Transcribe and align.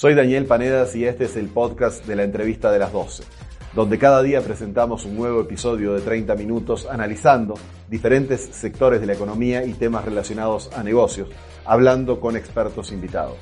Soy 0.00 0.14
Daniel 0.14 0.46
Panedas 0.46 0.96
y 0.96 1.04
este 1.04 1.24
es 1.24 1.36
el 1.36 1.48
podcast 1.48 2.06
de 2.06 2.16
la 2.16 2.22
entrevista 2.22 2.72
de 2.72 2.78
las 2.78 2.90
12, 2.90 3.22
donde 3.74 3.98
cada 3.98 4.22
día 4.22 4.40
presentamos 4.40 5.04
un 5.04 5.14
nuevo 5.14 5.42
episodio 5.42 5.92
de 5.92 6.00
30 6.00 6.36
minutos 6.36 6.86
analizando 6.90 7.52
diferentes 7.86 8.40
sectores 8.40 9.02
de 9.02 9.06
la 9.06 9.12
economía 9.12 9.62
y 9.62 9.74
temas 9.74 10.06
relacionados 10.06 10.70
a 10.72 10.82
negocios, 10.82 11.28
hablando 11.66 12.18
con 12.18 12.34
expertos 12.34 12.92
invitados. 12.92 13.36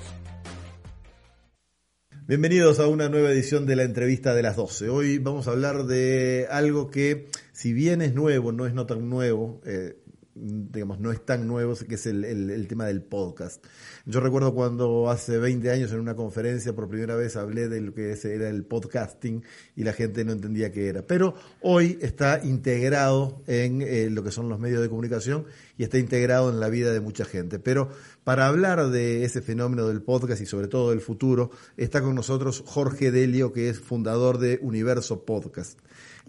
Bienvenidos 2.26 2.80
a 2.80 2.88
una 2.88 3.08
nueva 3.08 3.30
edición 3.30 3.64
de 3.64 3.76
la 3.76 3.84
entrevista 3.84 4.34
de 4.34 4.42
las 4.42 4.56
12. 4.56 4.88
Hoy 4.88 5.18
vamos 5.18 5.46
a 5.46 5.52
hablar 5.52 5.84
de 5.84 6.48
algo 6.50 6.90
que, 6.90 7.28
si 7.52 7.72
bien 7.72 8.02
es 8.02 8.16
nuevo, 8.16 8.50
no 8.50 8.66
es 8.66 8.74
no 8.74 8.84
tan 8.84 9.08
nuevo, 9.08 9.60
eh, 9.64 10.00
digamos, 10.40 11.00
no 11.00 11.10
es 11.10 11.24
tan 11.24 11.46
nuevo, 11.46 11.74
que 11.88 11.94
es 11.94 12.06
el, 12.06 12.66
tema 12.68 12.86
del 12.86 13.02
podcast. 13.02 13.64
Yo 14.06 14.20
recuerdo 14.20 14.54
cuando 14.54 15.10
hace 15.10 15.38
20 15.38 15.70
años 15.70 15.92
en 15.92 16.00
una 16.00 16.14
conferencia 16.14 16.74
por 16.74 16.88
primera 16.88 17.16
vez 17.16 17.36
hablé 17.36 17.68
de 17.68 17.80
lo 17.80 17.94
que 17.94 18.12
era 18.12 18.48
el 18.48 18.64
podcasting 18.64 19.42
y 19.76 19.84
la 19.84 19.92
gente 19.92 20.24
no 20.24 20.32
entendía 20.32 20.72
qué 20.72 20.88
era. 20.88 21.02
Pero 21.02 21.34
hoy 21.60 21.98
está 22.00 22.40
integrado 22.44 23.42
en 23.46 23.82
eh, 23.82 24.08
lo 24.10 24.22
que 24.22 24.30
son 24.30 24.48
los 24.48 24.58
medios 24.58 24.82
de 24.82 24.88
comunicación 24.88 25.46
y 25.76 25.84
está 25.84 25.98
integrado 25.98 26.50
en 26.50 26.60
la 26.60 26.68
vida 26.68 26.92
de 26.92 27.00
mucha 27.00 27.24
gente. 27.24 27.58
Pero 27.58 27.90
para 28.24 28.46
hablar 28.46 28.90
de 28.90 29.24
ese 29.24 29.42
fenómeno 29.42 29.88
del 29.88 30.02
podcast 30.02 30.42
y 30.42 30.46
sobre 30.46 30.68
todo 30.68 30.90
del 30.90 31.00
futuro, 31.00 31.50
está 31.76 32.02
con 32.02 32.14
nosotros 32.14 32.62
Jorge 32.66 33.10
Delio, 33.10 33.52
que 33.52 33.68
es 33.68 33.80
fundador 33.80 34.38
de 34.38 34.58
Universo 34.62 35.24
Podcast. 35.24 35.78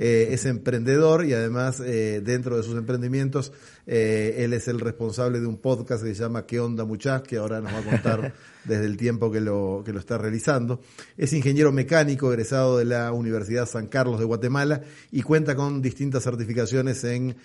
Eh, 0.01 0.29
es 0.31 0.45
emprendedor 0.45 1.25
y 1.25 1.33
además 1.33 1.81
eh, 1.81 2.21
dentro 2.23 2.55
de 2.55 2.63
sus 2.63 2.77
emprendimientos 2.77 3.51
eh, 3.85 4.35
él 4.37 4.53
es 4.53 4.69
el 4.69 4.79
responsable 4.79 5.41
de 5.41 5.45
un 5.45 5.57
podcast 5.57 6.01
que 6.01 6.15
se 6.15 6.21
llama 6.21 6.45
¿Qué 6.45 6.61
onda 6.61 6.85
muchachos? 6.85 7.27
que 7.27 7.35
ahora 7.35 7.59
nos 7.59 7.73
va 7.73 7.79
a 7.79 7.83
contar 7.83 8.33
desde 8.63 8.85
el 8.85 8.95
tiempo 8.95 9.29
que 9.29 9.41
lo, 9.41 9.81
que 9.83 9.91
lo 9.91 9.99
está 9.99 10.17
realizando. 10.17 10.79
Es 11.17 11.33
ingeniero 11.33 11.73
mecánico 11.73 12.31
egresado 12.31 12.77
de 12.77 12.85
la 12.85 13.11
Universidad 13.11 13.67
San 13.67 13.87
Carlos 13.87 14.19
de 14.19 14.25
Guatemala 14.25 14.83
y 15.11 15.21
cuenta 15.21 15.53
con 15.53 15.81
distintas 15.81 16.23
certificaciones 16.23 17.03
en 17.03 17.35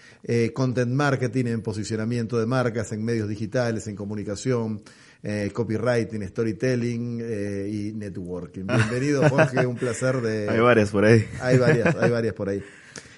content 0.52 0.92
marketing, 0.92 1.46
en 1.46 1.62
posicionamiento 1.62 2.38
de 2.38 2.46
marcas, 2.46 2.92
en 2.92 3.04
medios 3.04 3.28
digitales, 3.28 3.88
en 3.88 3.96
comunicación, 3.96 4.82
eh, 5.24 5.50
copywriting, 5.52 6.28
storytelling 6.28 7.20
eh, 7.22 7.68
y 7.72 7.92
networking. 7.94 8.66
Bienvenido, 8.66 9.26
Jorge, 9.28 9.66
un 9.66 9.76
placer 9.76 10.20
de... 10.20 10.48
Hay 10.50 10.60
varias 10.60 10.90
por 10.90 11.06
ahí. 11.06 11.26
Hay 11.40 11.56
varias, 11.56 11.96
hay 11.96 12.10
varias 12.10 12.34
por 12.34 12.50
ahí. 12.50 12.62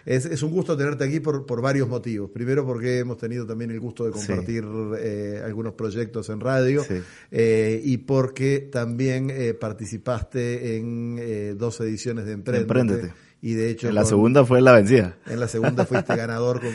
Es, 0.05 0.25
es 0.25 0.41
un 0.45 0.53
gusto 0.53 0.77
tenerte 0.77 1.03
aquí 1.03 1.19
por, 1.19 1.45
por 1.47 1.61
varios 1.61 1.89
motivos. 1.89 2.31
Primero 2.31 2.65
porque 2.65 3.01
hemos 3.01 3.19
tenido 3.19 3.45
también 3.45 3.73
el 3.73 3.81
gusto 3.81 4.05
de 4.05 4.13
compartir 4.13 4.65
eh, 5.01 5.43
algunos 5.45 5.75
proyectos 5.75 6.29
en 6.29 6.39
radio 6.39 6.85
eh, 7.33 7.81
y 7.83 7.97
porque 7.99 8.69
también 8.71 9.31
eh, 9.31 9.53
participaste 9.53 10.77
en 10.77 11.17
eh, 11.19 11.55
dos 11.59 11.81
ediciones 11.81 12.25
de 12.25 12.35
Emprendete. 12.35 13.13
Y 13.43 13.55
de 13.55 13.69
hecho... 13.71 13.89
En 13.89 13.97
la 13.97 14.05
segunda 14.05 14.45
fue 14.45 14.61
la 14.61 14.73
vencida. 14.75 15.19
En 15.27 15.41
la 15.41 15.49
segunda 15.49 15.85
fuiste 15.85 16.15
ganador 16.17 16.61
con, 16.61 16.73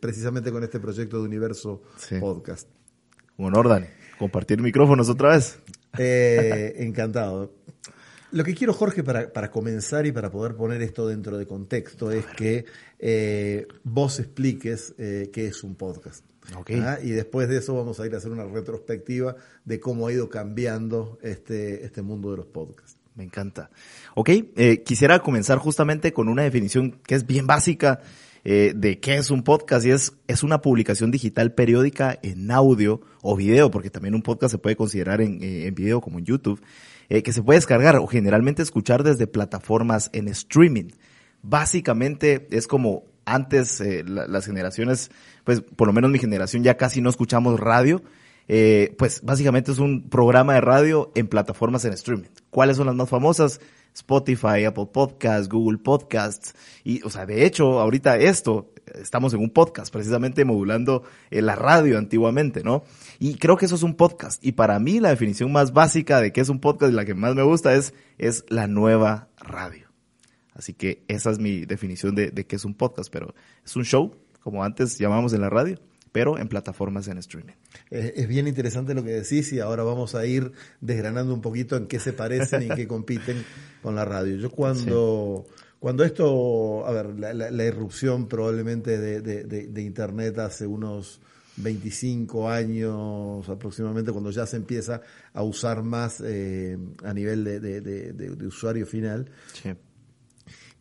precisamente 0.00 0.50
con 0.50 0.64
este 0.64 0.80
proyecto 0.80 1.20
de 1.20 1.24
Universo 1.24 1.84
Podcast. 2.18 2.68
Un 3.36 3.46
honor, 3.46 3.68
Dani 3.68 3.86
compartir 4.18 4.60
micrófonos 4.60 5.08
otra 5.08 5.30
vez. 5.30 5.58
Eh, 5.98 6.74
encantado. 6.78 7.52
Lo 8.32 8.44
que 8.44 8.54
quiero, 8.54 8.74
Jorge, 8.74 9.02
para, 9.02 9.32
para, 9.32 9.50
comenzar 9.50 10.04
y 10.04 10.12
para 10.12 10.30
poder 10.30 10.56
poner 10.56 10.82
esto 10.82 11.06
dentro 11.06 11.38
de 11.38 11.46
contexto, 11.46 12.10
es 12.10 12.26
que 12.26 12.66
eh, 12.98 13.66
vos 13.84 14.18
expliques 14.18 14.94
eh, 14.98 15.30
qué 15.32 15.46
es 15.46 15.62
un 15.62 15.74
podcast. 15.76 16.24
¿Ah? 16.80 16.98
Y 17.02 17.10
después 17.10 17.48
de 17.48 17.58
eso 17.58 17.74
vamos 17.74 17.98
a 17.98 18.06
ir 18.06 18.14
a 18.14 18.18
hacer 18.18 18.30
una 18.30 18.44
retrospectiva 18.44 19.34
de 19.64 19.80
cómo 19.80 20.06
ha 20.06 20.12
ido 20.12 20.28
cambiando 20.28 21.18
este, 21.22 21.84
este 21.84 22.02
mundo 22.02 22.30
de 22.30 22.36
los 22.36 22.46
podcasts. 22.46 22.98
Me 23.16 23.24
encanta. 23.24 23.70
Ok, 24.14 24.30
quisiera 24.84 25.20
comenzar 25.20 25.58
justamente 25.58 26.12
con 26.12 26.28
una 26.28 26.42
definición 26.42 27.00
que 27.04 27.14
es 27.14 27.26
bien 27.26 27.46
básica 27.46 28.00
eh, 28.48 28.74
de 28.76 29.00
qué 29.00 29.16
es 29.16 29.32
un 29.32 29.42
podcast 29.42 29.84
y 29.84 29.90
es, 29.90 30.12
es 30.28 30.44
una 30.44 30.60
publicación 30.60 31.10
digital 31.10 31.52
periódica 31.52 32.16
en 32.22 32.48
audio 32.52 33.00
o 33.20 33.34
video, 33.34 33.72
porque 33.72 33.90
también 33.90 34.14
un 34.14 34.22
podcast 34.22 34.52
se 34.52 34.58
puede 34.58 34.76
considerar 34.76 35.20
en, 35.20 35.42
eh, 35.42 35.66
en 35.66 35.74
video 35.74 36.00
como 36.00 36.20
en 36.20 36.26
YouTube, 36.26 36.62
eh, 37.08 37.24
que 37.24 37.32
se 37.32 37.42
puede 37.42 37.56
descargar 37.56 37.96
o 37.96 38.06
generalmente 38.06 38.62
escuchar 38.62 39.02
desde 39.02 39.26
plataformas 39.26 40.10
en 40.12 40.28
streaming. 40.28 40.90
Básicamente 41.42 42.46
es 42.52 42.68
como 42.68 43.02
antes 43.24 43.82
las 44.06 44.46
generaciones, 44.46 45.10
pues 45.42 45.60
por 45.60 45.88
lo 45.88 45.92
menos 45.92 46.12
mi 46.12 46.20
generación 46.20 46.62
ya 46.62 46.76
casi 46.76 47.00
no 47.00 47.10
escuchamos 47.10 47.58
radio, 47.58 48.00
pues 48.96 49.22
básicamente 49.24 49.72
es 49.72 49.80
un 49.80 50.08
programa 50.08 50.54
de 50.54 50.60
radio 50.60 51.10
en 51.16 51.26
plataformas 51.26 51.84
en 51.84 51.94
streaming. 51.94 52.28
¿Cuáles 52.50 52.76
son 52.76 52.86
las 52.86 52.94
más 52.94 53.08
famosas? 53.08 53.60
Spotify, 53.96 54.64
Apple 54.66 54.88
Podcasts, 54.92 55.48
Google 55.48 55.78
Podcasts. 55.78 56.54
Y, 56.84 57.02
o 57.02 57.10
sea, 57.10 57.24
de 57.24 57.46
hecho, 57.46 57.80
ahorita 57.80 58.18
esto, 58.18 58.74
estamos 58.94 59.32
en 59.32 59.40
un 59.40 59.50
podcast, 59.50 59.90
precisamente 59.90 60.44
modulando 60.44 61.02
eh, 61.30 61.40
la 61.40 61.56
radio 61.56 61.96
antiguamente, 61.96 62.62
¿no? 62.62 62.84
Y 63.18 63.36
creo 63.36 63.56
que 63.56 63.64
eso 63.64 63.74
es 63.74 63.82
un 63.82 63.94
podcast. 63.94 64.44
Y 64.44 64.52
para 64.52 64.78
mí 64.78 65.00
la 65.00 65.08
definición 65.08 65.50
más 65.50 65.72
básica 65.72 66.20
de 66.20 66.30
qué 66.30 66.42
es 66.42 66.50
un 66.50 66.60
podcast 66.60 66.92
y 66.92 66.94
la 66.94 67.06
que 67.06 67.14
más 67.14 67.34
me 67.34 67.42
gusta 67.42 67.74
es, 67.74 67.94
es 68.18 68.44
la 68.48 68.66
nueva 68.66 69.28
radio. 69.38 69.86
Así 70.52 70.74
que 70.74 71.02
esa 71.08 71.30
es 71.30 71.38
mi 71.38 71.64
definición 71.64 72.14
de, 72.14 72.30
de 72.30 72.46
qué 72.46 72.56
es 72.56 72.64
un 72.66 72.74
podcast, 72.74 73.10
pero 73.10 73.34
es 73.64 73.76
un 73.76 73.84
show, 73.84 74.14
como 74.40 74.62
antes 74.62 74.98
llamábamos 74.98 75.32
en 75.32 75.40
la 75.40 75.50
radio 75.50 75.80
pero 76.16 76.38
en 76.38 76.48
plataformas 76.48 77.08
en 77.08 77.18
streaming. 77.18 77.52
Es 77.90 78.26
bien 78.26 78.48
interesante 78.48 78.94
lo 78.94 79.04
que 79.04 79.10
decís 79.10 79.52
y 79.52 79.60
ahora 79.60 79.82
vamos 79.82 80.14
a 80.14 80.24
ir 80.24 80.50
desgranando 80.80 81.34
un 81.34 81.42
poquito 81.42 81.76
en 81.76 81.86
qué 81.88 82.00
se 82.00 82.14
parecen 82.14 82.62
y 82.62 82.70
en 82.70 82.74
qué 82.74 82.88
compiten 82.88 83.44
con 83.82 83.94
la 83.96 84.06
radio. 84.06 84.36
Yo 84.36 84.50
cuando, 84.50 85.44
cuando 85.78 86.04
esto, 86.04 86.86
a 86.86 86.90
ver, 86.90 87.18
la, 87.18 87.64
irrupción 87.66 88.28
probablemente 88.28 88.96
de, 88.96 89.82
Internet 89.82 90.38
hace 90.38 90.66
unos 90.66 91.20
25 91.56 92.48
años 92.48 93.46
aproximadamente, 93.50 94.10
cuando 94.10 94.30
ya 94.30 94.46
se 94.46 94.56
empieza 94.56 95.02
a 95.34 95.42
usar 95.42 95.82
más 95.82 96.22
eh, 96.24 96.78
a 97.04 97.12
nivel 97.12 97.44
de, 97.44 98.46
usuario 98.46 98.86
final, 98.86 99.30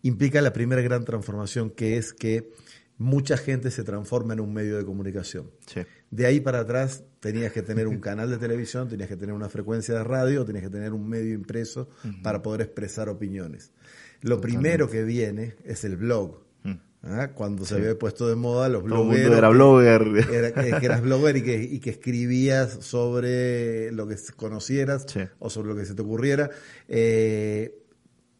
implica 0.01 0.39
la 0.39 0.53
primera 0.53 0.81
gran 0.81 1.03
transformación 1.03 1.71
que 1.71 1.97
es 1.97 2.13
que 2.13 2.53
mucha 2.97 3.37
gente 3.37 3.71
se 3.71 3.83
transforma 3.83 4.33
en 4.33 4.39
un 4.39 4.53
medio 4.53 4.77
de 4.77 4.85
comunicación. 4.85 5.51
De 6.11 6.25
ahí 6.25 6.39
para 6.39 6.61
atrás 6.61 7.03
tenías 7.19 7.51
que 7.51 7.61
tener 7.61 7.87
un 7.87 7.99
canal 7.99 8.29
de 8.29 8.37
televisión, 8.37 8.87
tenías 8.87 9.09
que 9.09 9.17
tener 9.17 9.35
una 9.35 9.49
frecuencia 9.49 9.95
de 9.95 10.03
radio, 10.03 10.45
tenías 10.45 10.63
que 10.63 10.69
tener 10.69 10.93
un 10.93 11.07
medio 11.07 11.33
impreso 11.33 11.89
para 12.23 12.41
poder 12.41 12.61
expresar 12.61 13.09
opiniones. 13.09 13.71
Lo 14.21 14.39
primero 14.39 14.89
que 14.89 15.03
viene 15.03 15.55
es 15.63 15.83
el 15.83 15.97
blog. 15.97 16.39
Mm. 16.63 16.73
¿ah? 17.03 17.31
Cuando 17.33 17.65
se 17.65 17.75
había 17.75 17.99
puesto 17.99 18.27
de 18.27 18.35
moda 18.35 18.69
los 18.69 18.83
blogueros. 18.83 19.37
era 19.37 19.49
blogger. 19.49 20.25
que, 20.25 20.85
eras 20.85 21.01
blogger 21.03 21.37
y 21.37 21.43
que, 21.43 21.63
y 21.63 21.79
que, 21.79 21.89
escribías 21.89 22.77
sobre 22.79 23.91
lo 23.91 24.07
que 24.07 24.15
conocieras 24.35 25.05
o 25.39 25.49
sobre 25.49 25.69
lo 25.69 25.75
que 25.75 25.85
se 25.85 25.95
te 25.95 26.01
ocurriera. 26.01 26.49
Eh, 26.87 27.84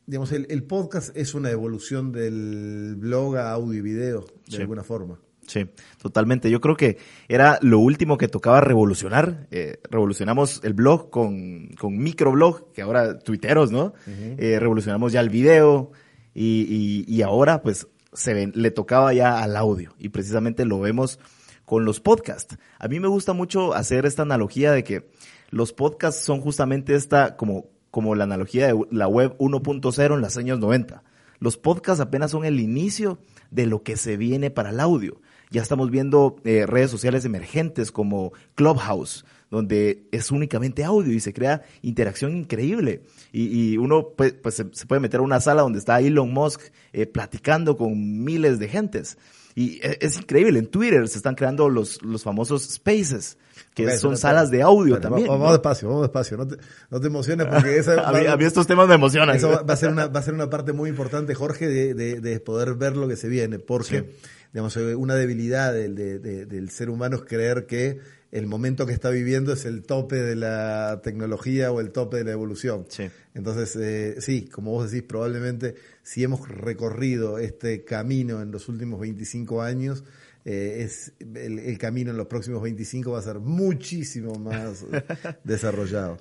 digamos, 0.07 0.31
el, 0.31 0.63
podcast 0.63 1.15
es 1.15 1.33
una 1.33 1.49
evolución 1.49 2.11
del 2.11 2.95
blog 2.97 3.37
a 3.37 3.51
audio 3.51 3.79
y 3.79 3.81
video, 3.81 4.25
de 4.47 4.57
alguna 4.57 4.83
forma. 4.83 5.19
Sí, 5.47 5.67
totalmente. 6.01 6.49
Yo 6.49 6.59
creo 6.59 6.75
que 6.75 6.97
era 7.27 7.59
lo 7.61 7.79
último 7.79 8.17
que 8.17 8.27
tocaba 8.27 8.61
revolucionar. 8.61 9.47
Eh, 9.51 9.77
revolucionamos 9.89 10.61
el 10.63 10.73
blog 10.73 11.09
con, 11.09 11.69
con 11.79 11.97
microblog, 11.97 12.71
que 12.73 12.81
ahora 12.81 13.19
tuiteros, 13.19 13.71
¿no? 13.71 13.93
Eh, 14.07 14.57
revolucionamos 14.59 15.11
ya 15.11 15.21
el 15.21 15.29
video 15.29 15.91
y, 16.33 17.05
y, 17.07 17.21
ahora 17.21 17.61
pues 17.61 17.87
se 18.13 18.47
le 18.47 18.71
tocaba 18.71 19.13
ya 19.13 19.41
al 19.41 19.55
audio 19.55 19.93
y 19.99 20.09
precisamente 20.09 20.65
lo 20.65 20.79
vemos 20.79 21.19
con 21.63 21.85
los 21.85 21.99
podcasts. 21.99 22.57
A 22.79 22.87
mí 22.87 22.99
me 22.99 23.07
gusta 23.07 23.33
mucho 23.33 23.73
hacer 23.73 24.05
esta 24.05 24.23
analogía 24.23 24.71
de 24.71 24.83
que 24.83 25.09
los 25.49 25.73
podcasts 25.73 26.23
son 26.23 26.41
justamente 26.41 26.95
esta 26.95 27.35
como 27.37 27.69
como 27.95 28.13
la 28.13 28.25
analogía 28.25 28.67
de 28.67 28.77
la 28.91 29.07
web 29.07 29.37
1.0 29.37 30.15
en 30.15 30.19
los 30.19 30.35
años 30.35 30.59
90. 30.59 31.01
Los 31.39 31.55
podcasts 31.55 32.01
apenas 32.01 32.29
son 32.29 32.43
el 32.43 32.59
inicio 32.59 33.19
de 33.51 33.67
lo 33.67 33.83
que 33.83 33.95
se 33.95 34.17
viene 34.17 34.51
para 34.51 34.71
el 34.71 34.81
audio. 34.81 35.21
Ya 35.49 35.61
estamos 35.61 35.89
viendo 35.91 36.35
eh, 36.43 36.65
redes 36.65 36.91
sociales 36.91 37.23
emergentes 37.23 37.93
como 37.93 38.33
Clubhouse, 38.55 39.23
donde 39.49 40.09
es 40.11 40.29
únicamente 40.29 40.83
audio 40.83 41.13
y 41.13 41.21
se 41.21 41.31
crea 41.31 41.63
interacción 41.83 42.35
increíble. 42.35 43.03
Y, 43.31 43.77
uno 43.77 44.09
pues, 44.09 44.33
pues 44.33 44.55
se, 44.55 44.65
puede 44.65 44.99
meter 44.99 45.21
a 45.21 45.23
una 45.23 45.39
sala 45.39 45.61
donde 45.61 45.79
está 45.79 46.01
Elon 46.01 46.33
Musk 46.33 46.63
eh, 46.91 47.05
platicando 47.05 47.77
con 47.77 48.25
miles 48.25 48.59
de 48.59 48.67
gentes. 48.67 49.17
Y 49.55 49.79
e, 49.81 49.97
es, 50.01 50.17
increíble, 50.17 50.59
en 50.59 50.67
Twitter 50.67 51.07
se 51.07 51.17
están 51.17 51.33
creando 51.33 51.69
los, 51.69 52.03
los 52.03 52.23
famosos 52.23 52.63
spaces, 52.63 53.37
que 53.73 53.97
son 53.97 54.17
salas 54.17 54.51
de 54.51 54.61
audio 54.61 54.99
también. 54.99 55.29
Vamos, 55.29 55.51
despacio, 55.53 55.87
vamos 55.87 56.03
despacio, 56.03 56.35
no 56.35 56.45
te, 56.45 56.57
no 56.89 56.99
te 56.99 57.07
emociones 57.07 57.47
porque 57.47 57.77
esa, 57.77 58.07
a, 58.09 58.37
mí, 58.37 58.43
estos 58.43 58.67
temas 58.67 58.87
me 58.87 58.95
emocionan. 58.95 59.35
Eso 59.35 59.63
va, 59.65 59.73
a 59.73 59.77
ser 59.77 59.89
una, 59.89 60.07
va 60.07 60.19
a 60.19 60.23
ser 60.23 60.33
una 60.33 60.49
parte 60.49 60.73
muy 60.73 60.89
importante, 60.89 61.33
Jorge, 61.33 61.67
de, 61.67 61.93
de, 61.93 62.19
de 62.19 62.39
poder 62.41 62.75
ver 62.75 62.97
lo 62.97 63.07
que 63.07 63.15
se 63.15 63.29
viene, 63.29 63.57
porque 63.57 64.09
digamos, 64.55 64.77
una 64.77 65.15
debilidad 65.15 65.73
del, 65.73 65.95
del 65.95 66.69
ser 66.69 66.89
humano 66.89 67.17
es 67.17 67.23
creer 67.23 67.65
que 67.65 67.99
el 68.35 68.47
momento 68.47 68.85
que 68.85 68.91
está 68.91 69.09
viviendo 69.09 69.53
es 69.53 69.63
el 69.63 69.83
tope 69.83 70.17
de 70.17 70.35
la 70.35 70.99
tecnología 71.01 71.71
o 71.71 71.79
el 71.79 71.91
tope 71.91 72.17
de 72.17 72.25
la 72.25 72.31
evolución. 72.31 72.85
Sí. 72.89 73.09
Entonces, 73.33 73.75
eh, 73.77 74.19
sí, 74.19 74.49
como 74.49 74.71
vos 74.71 74.91
decís, 74.91 75.07
probablemente 75.07 75.75
si 76.03 76.23
hemos 76.23 76.47
recorrido 76.47 77.37
este 77.39 77.85
camino 77.85 78.41
en 78.41 78.51
los 78.51 78.67
últimos 78.67 78.99
25 78.99 79.61
años, 79.61 80.03
eh, 80.43 80.83
es 80.83 81.13
el, 81.19 81.59
el 81.59 81.77
camino 81.77 82.11
en 82.11 82.17
los 82.17 82.27
próximos 82.27 82.61
25 82.61 83.11
va 83.11 83.19
a 83.19 83.21
ser 83.21 83.39
muchísimo 83.39 84.35
más 84.35 84.85
desarrollado. 85.45 86.17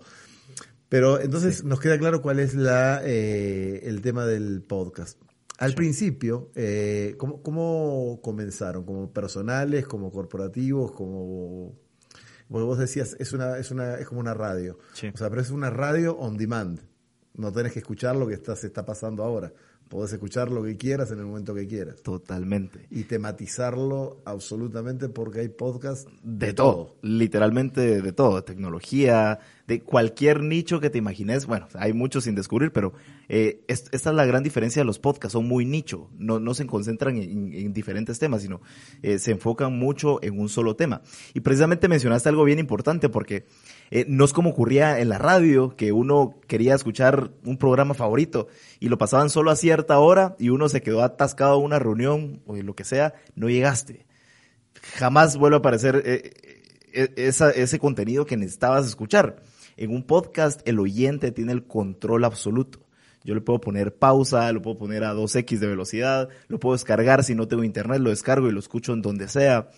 Pero 0.88 1.20
entonces 1.20 1.64
nos 1.64 1.80
queda 1.80 1.98
claro 1.98 2.22
cuál 2.22 2.38
es 2.38 2.54
la, 2.54 3.02
eh, 3.04 3.80
el 3.82 4.00
tema 4.00 4.24
del 4.26 4.62
podcast. 4.62 5.18
Al 5.58 5.74
principio, 5.74 6.52
eh, 6.54 7.16
¿cómo, 7.18 7.42
¿cómo 7.42 8.20
comenzaron? 8.22 8.84
¿Como 8.84 9.12
personales, 9.12 9.86
como 9.86 10.12
corporativos, 10.12 10.92
como...? 10.92 11.83
Porque 12.54 12.66
vos 12.66 12.78
decías, 12.78 13.16
es, 13.18 13.32
una, 13.32 13.58
es, 13.58 13.72
una, 13.72 13.96
es 13.96 14.06
como 14.06 14.20
una 14.20 14.32
radio. 14.32 14.78
Sí. 14.92 15.10
O 15.12 15.16
sea, 15.16 15.28
pero 15.28 15.42
es 15.42 15.50
una 15.50 15.70
radio 15.70 16.16
on 16.16 16.36
demand. 16.36 16.82
No 17.32 17.52
tenés 17.52 17.72
que 17.72 17.80
escuchar 17.80 18.14
lo 18.14 18.28
que 18.28 18.34
está, 18.34 18.54
se 18.54 18.68
está 18.68 18.86
pasando 18.86 19.24
ahora. 19.24 19.52
Podés 19.88 20.12
escuchar 20.14 20.50
lo 20.50 20.62
que 20.64 20.76
quieras 20.76 21.10
en 21.12 21.18
el 21.20 21.26
momento 21.26 21.54
que 21.54 21.66
quieras. 21.68 22.02
Totalmente. 22.02 22.86
Y 22.90 23.04
tematizarlo 23.04 24.22
absolutamente 24.24 25.08
porque 25.08 25.40
hay 25.40 25.48
podcast 25.48 26.08
De, 26.22 26.52
todo. 26.52 26.96
literalmente 27.02 28.00
de 28.02 28.12
todo, 28.12 28.36
de 28.36 28.42
tecnología, 28.42 29.38
de 29.68 29.80
cualquier 29.82 30.42
nicho 30.42 30.80
que 30.80 30.90
te 30.90 30.98
imagines. 30.98 31.46
Bueno, 31.46 31.68
hay 31.74 31.92
muchos 31.92 32.24
sin 32.24 32.34
descubrir, 32.34 32.72
pero 32.72 32.92
eh, 33.28 33.62
es- 33.68 33.84
esta 33.92 34.10
es 34.10 34.16
la 34.16 34.24
gran 34.26 34.42
diferencia 34.42 34.80
de 34.80 34.86
los 34.86 34.98
podcasts, 34.98 35.32
son 35.34 35.46
muy 35.46 35.64
nicho, 35.64 36.10
no, 36.18 36.40
no 36.40 36.54
se 36.54 36.66
concentran 36.66 37.16
en, 37.16 37.52
en 37.52 37.72
diferentes 37.72 38.18
temas, 38.18 38.42
sino 38.42 38.60
eh, 39.02 39.18
se 39.18 39.30
enfocan 39.32 39.78
mucho 39.78 40.22
en 40.22 40.38
un 40.40 40.48
solo 40.48 40.76
tema. 40.76 41.02
Y 41.34 41.40
precisamente 41.40 41.88
mencionaste 41.88 42.28
algo 42.30 42.44
bien 42.44 42.58
importante 42.58 43.08
porque 43.08 43.44
eh, 43.90 44.04
no 44.08 44.24
es 44.24 44.32
como 44.32 44.50
ocurría 44.50 45.00
en 45.00 45.08
la 45.08 45.18
radio, 45.18 45.76
que 45.76 45.92
uno 45.92 46.34
quería 46.46 46.74
escuchar 46.74 47.30
un 47.44 47.58
programa 47.58 47.94
favorito 47.94 48.48
y 48.80 48.88
lo 48.88 48.98
pasaban 48.98 49.30
solo 49.30 49.50
a 49.50 49.56
cierta 49.56 49.98
hora 49.98 50.36
y 50.38 50.48
uno 50.48 50.68
se 50.68 50.82
quedó 50.82 51.02
atascado 51.02 51.52
a 51.52 51.58
una 51.58 51.78
reunión 51.78 52.42
o 52.46 52.56
lo 52.56 52.74
que 52.74 52.84
sea, 52.84 53.14
no 53.34 53.48
llegaste 53.48 54.06
jamás 54.92 55.36
vuelve 55.36 55.56
a 55.56 55.58
aparecer 55.58 56.02
eh, 56.04 56.32
eh, 56.92 57.32
ese 57.56 57.78
contenido 57.78 58.26
que 58.26 58.36
necesitabas 58.36 58.86
escuchar. 58.86 59.42
En 59.76 59.90
un 59.90 60.04
podcast 60.04 60.66
el 60.68 60.78
oyente 60.78 61.32
tiene 61.32 61.52
el 61.52 61.64
control 61.64 62.24
absoluto. 62.24 62.80
Yo 63.24 63.34
le 63.34 63.40
puedo 63.40 63.60
poner 63.60 63.96
pausa, 63.96 64.52
lo 64.52 64.60
puedo 64.60 64.76
poner 64.76 65.02
a 65.02 65.14
2x 65.14 65.58
de 65.58 65.66
velocidad, 65.66 66.28
lo 66.46 66.60
puedo 66.60 66.74
descargar 66.74 67.24
si 67.24 67.34
no 67.34 67.48
tengo 67.48 67.64
internet, 67.64 68.00
lo 68.00 68.10
descargo 68.10 68.48
y 68.48 68.52
lo 68.52 68.60
escucho 68.60 68.92
en 68.92 69.00
donde 69.00 69.28
sea. 69.28 69.70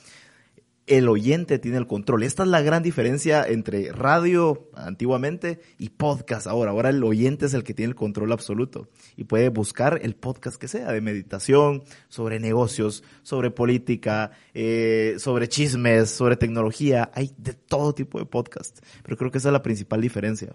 El 0.86 1.08
oyente 1.08 1.58
tiene 1.58 1.78
el 1.78 1.88
control. 1.88 2.22
Esta 2.22 2.44
es 2.44 2.48
la 2.48 2.62
gran 2.62 2.84
diferencia 2.84 3.44
entre 3.44 3.90
radio 3.90 4.70
antiguamente 4.74 5.58
y 5.78 5.88
podcast 5.88 6.46
ahora. 6.46 6.70
Ahora 6.70 6.90
el 6.90 7.02
oyente 7.02 7.46
es 7.46 7.54
el 7.54 7.64
que 7.64 7.74
tiene 7.74 7.90
el 7.90 7.96
control 7.96 8.30
absoluto 8.30 8.88
y 9.16 9.24
puede 9.24 9.48
buscar 9.48 9.98
el 10.04 10.14
podcast 10.14 10.58
que 10.58 10.68
sea, 10.68 10.92
de 10.92 11.00
meditación, 11.00 11.82
sobre 12.08 12.38
negocios, 12.38 13.02
sobre 13.24 13.50
política, 13.50 14.30
eh, 14.54 15.16
sobre 15.18 15.48
chismes, 15.48 16.10
sobre 16.10 16.36
tecnología. 16.36 17.10
Hay 17.14 17.34
de 17.36 17.54
todo 17.54 17.92
tipo 17.92 18.20
de 18.20 18.26
podcast. 18.26 18.78
Pero 19.02 19.16
creo 19.16 19.32
que 19.32 19.38
esa 19.38 19.48
es 19.48 19.54
la 19.54 19.62
principal 19.62 20.00
diferencia 20.00 20.54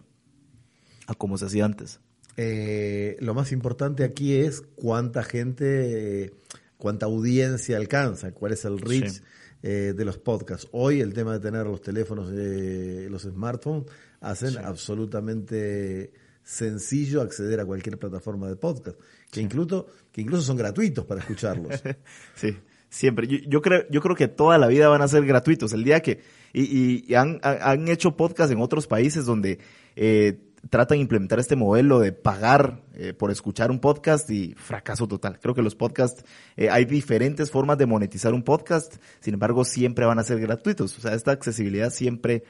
a 1.07 1.13
cómo 1.13 1.38
se 1.38 1.48
hacía 1.48 1.66
antes. 1.66 2.00
Eh, 2.38 3.18
lo 3.19 3.33
más 3.33 3.51
importante 3.51 4.06
aquí 4.06 4.36
es 4.36 4.62
cuánta 4.75 5.24
gente, 5.24 6.33
cuánta 6.78 7.07
audiencia 7.07 7.75
alcanza, 7.75 8.31
cuál 8.31 8.54
es 8.54 8.63
el 8.63 8.80
reach 8.80 9.10
Sí. 9.10 9.22
Eh, 9.63 9.94
de 9.96 10.06
los 10.06 10.18
podcasts. 10.18 10.68
Hoy 10.72 11.02
el 11.02 11.13
tema 11.13 11.34
de 11.34 11.40
tener 11.40 11.66
los 11.66 11.81
teléfonos, 11.81 12.30
eh, 12.34 13.08
los 13.10 13.24
smartphones, 13.24 13.86
hacen 14.19 14.52
Sí. 14.52 14.58
absolutamente 14.63 16.12
sencillo 16.44 17.22
acceder 17.22 17.60
a 17.60 17.66
cualquier 17.66 17.98
plataforma 17.98 18.48
de 18.50 18.56
podcast, 18.56 19.00
que 19.31 19.42
incluso, 19.42 19.88
que 20.12 20.22
incluso 20.22 20.44
son 20.44 20.58
gratuitos 20.58 21.06
para 21.06 21.22
escucharlos. 21.22 21.72
Sí, 22.36 22.58
siempre. 22.90 23.28
Yo, 23.28 23.38
yo 23.48 23.62
creo, 23.62 23.84
yo 23.90 24.02
creo 24.02 24.16
que 24.16 24.28
toda 24.28 24.58
la 24.58 24.68
vida 24.68 24.88
van 24.90 25.02
a 25.02 25.08
ser 25.08 25.25
gratuitos. 25.25 25.72
El 25.74 25.84
día 25.84 26.02
que, 26.02 26.19
y, 26.54 27.06
y- 27.07 27.16
han, 27.16 27.40
han- 27.44 27.88
hecho 27.88 28.18
podcast 28.18 28.52
en 28.52 28.60
otros 28.60 28.88
países 28.88 29.25
donde 29.25 29.60
eh, 29.96 30.40
tratan 30.69 30.98
de 30.98 31.02
implementar 31.02 31.40
este 31.40 31.56
modelo 31.56 32.00
de 32.00 32.12
pagar 32.12 32.84
eh, 32.94 33.13
por 33.13 33.31
escuchar 33.31 33.72
un 33.72 33.80
podcast 33.80 34.30
y 34.30 34.54
fracaso 34.56 35.08
total. 35.08 35.40
Creo 35.40 35.56
que 35.56 35.62
los 35.62 35.75
podcasts, 35.75 36.24
eh, 36.56 36.69
hay 36.69 36.86
diferentes 36.86 37.50
formas 37.52 37.78
de 37.78 37.86
monetizar 37.88 38.34
un 38.34 38.44
podcast, 38.44 38.96
sin 39.19 39.34
embargo 39.34 39.66
siempre 39.66 40.06
van 40.06 40.19
a 40.19 40.24
ser 40.24 40.40
gratuitos. 40.40 40.98
O 40.98 41.02
sea, 41.02 41.13
esta 41.16 41.31
accesibilidad 41.31 41.90
siempre 41.90 42.44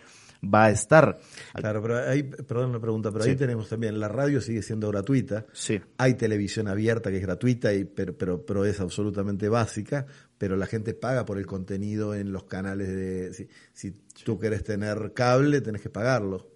va 0.43 0.65
a 0.65 0.71
estar. 0.71 1.19
Claro, 1.53 1.81
pero 1.83 1.99
ahí, 1.99 2.23
perdón 2.23 2.71
la 2.73 2.79
pregunta, 2.79 3.11
pero 3.11 3.23
Sí. 3.23 3.29
ahí 3.31 3.35
tenemos 3.35 3.69
también, 3.69 3.99
la 3.99 4.07
radio 4.07 4.41
sigue 4.41 4.63
siendo 4.63 4.89
gratuita, 4.89 5.45
Sí. 5.53 5.79
hay 5.97 6.15
televisión 6.15 6.67
abierta 6.67 7.11
que 7.11 7.17
es 7.17 7.21
gratuita, 7.21 7.71
y, 7.73 7.85
pero, 7.85 8.17
pero, 8.17 8.43
pero 8.43 8.65
es 8.65 8.79
absolutamente 8.79 9.49
básica, 9.49 10.07
pero 10.39 10.55
la 10.55 10.65
gente 10.65 10.95
paga 10.95 11.25
por 11.25 11.37
el 11.37 11.45
contenido 11.45 12.15
en 12.15 12.31
los 12.31 12.45
canales 12.45 12.87
de... 12.87 13.33
Si, 13.35 13.47
si 13.73 13.91
tú 14.23 14.39
querés 14.39 14.63
tener 14.63 15.13
cable, 15.13 15.61
tenés 15.61 15.81
que 15.81 15.91
pagarlo. 15.91 16.49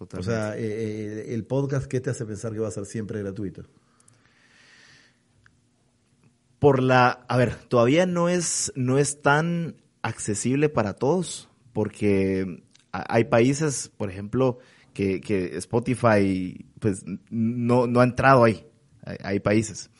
O 0.00 0.22
sea, 0.22 0.56
eh, 0.56 0.60
eh, 0.60 1.34
el 1.34 1.44
podcast, 1.44 1.86
¿qué 1.86 2.00
te 2.00 2.10
hace 2.10 2.24
pensar 2.24 2.52
que 2.52 2.60
va 2.60 2.68
a 2.68 2.72
ser 2.72 2.86
siempre 2.86 3.20
gratuito? 3.20 3.64
por 6.58 6.82
la, 6.82 7.24
a 7.28 7.36
ver, 7.36 7.54
todavía 7.54 8.06
no 8.06 8.28
es, 8.28 8.72
no 8.74 8.98
es 8.98 9.22
tan 9.22 9.76
accesible 10.02 10.68
para 10.68 10.94
todos, 10.94 11.48
porque 11.72 12.64
hay 12.90 13.24
países, 13.24 13.90
por 13.96 14.10
ejemplo, 14.10 14.58
que, 14.92 15.20
que 15.20 15.56
Spotify 15.58 16.66
pues 16.80 17.04
no, 17.30 17.86
no 17.86 18.00
ha 18.00 18.04
entrado 18.04 18.44
ahí. 18.44 18.66
Hay, 19.04 19.16
hay 19.22 19.40
países. 19.40 19.90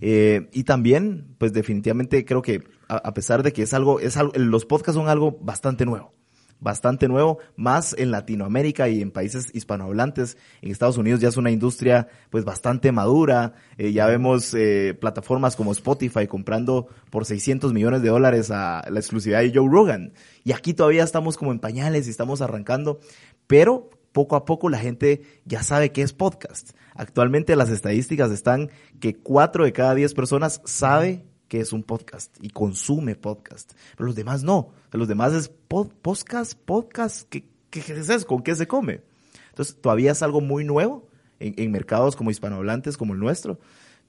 Eh, 0.00 0.48
y 0.52 0.64
también, 0.64 1.34
pues 1.38 1.52
definitivamente 1.52 2.24
creo 2.24 2.40
que 2.40 2.62
a, 2.88 2.96
a 2.96 3.14
pesar 3.14 3.42
de 3.42 3.52
que 3.52 3.62
es 3.62 3.74
algo, 3.74 4.00
es 4.00 4.16
algo, 4.16 4.32
los 4.36 4.64
podcasts 4.64 4.96
son 4.96 5.08
algo 5.08 5.38
bastante 5.40 5.84
nuevo 5.84 6.17
bastante 6.60 7.08
nuevo, 7.08 7.38
más 7.56 7.94
en 7.98 8.10
Latinoamérica 8.10 8.88
y 8.88 9.00
en 9.00 9.10
países 9.10 9.48
hispanohablantes. 9.54 10.36
En 10.62 10.70
Estados 10.70 10.98
Unidos 10.98 11.20
ya 11.20 11.28
es 11.28 11.36
una 11.36 11.50
industria 11.50 12.08
pues 12.30 12.44
bastante 12.44 12.92
madura. 12.92 13.54
Eh, 13.76 13.92
ya 13.92 14.06
vemos 14.06 14.54
eh, 14.54 14.96
plataformas 15.00 15.56
como 15.56 15.72
Spotify 15.72 16.26
comprando 16.26 16.88
por 17.10 17.24
600 17.24 17.72
millones 17.72 18.02
de 18.02 18.08
dólares 18.08 18.50
a 18.50 18.84
la 18.90 18.98
exclusividad 18.98 19.40
de 19.40 19.52
Joe 19.54 19.68
Rogan. 19.70 20.12
Y 20.44 20.52
aquí 20.52 20.74
todavía 20.74 21.04
estamos 21.04 21.36
como 21.36 21.52
en 21.52 21.58
pañales 21.58 22.06
y 22.06 22.10
estamos 22.10 22.40
arrancando, 22.40 23.00
pero 23.46 23.90
poco 24.12 24.36
a 24.36 24.44
poco 24.44 24.68
la 24.68 24.78
gente 24.78 25.22
ya 25.44 25.62
sabe 25.62 25.92
qué 25.92 26.02
es 26.02 26.12
podcast. 26.12 26.70
Actualmente 26.94 27.54
las 27.54 27.70
estadísticas 27.70 28.32
están 28.32 28.70
que 29.00 29.14
4 29.16 29.64
de 29.64 29.72
cada 29.72 29.94
10 29.94 30.14
personas 30.14 30.60
sabe 30.64 31.24
que 31.48 31.60
es 31.60 31.72
un 31.72 31.82
podcast 31.82 32.36
y 32.42 32.50
consume 32.50 33.16
podcast. 33.16 33.72
Pero 33.96 34.06
los 34.06 34.14
demás 34.14 34.42
no. 34.42 34.72
Los 34.92 35.08
demás 35.08 35.32
es 35.32 35.50
pod- 35.68 35.92
podcast, 36.02 36.54
podcast. 36.54 37.28
¿Qué, 37.28 37.44
qué 37.70 37.80
es 37.80 38.08
eso? 38.08 38.26
¿Con 38.26 38.42
qué 38.42 38.54
se 38.54 38.66
come? 38.68 39.02
Entonces 39.50 39.76
todavía 39.80 40.12
es 40.12 40.22
algo 40.22 40.40
muy 40.40 40.64
nuevo 40.64 41.08
en, 41.40 41.54
en 41.56 41.70
mercados 41.72 42.14
como 42.16 42.30
hispanohablantes, 42.30 42.96
como 42.96 43.14
el 43.14 43.20
nuestro. 43.20 43.58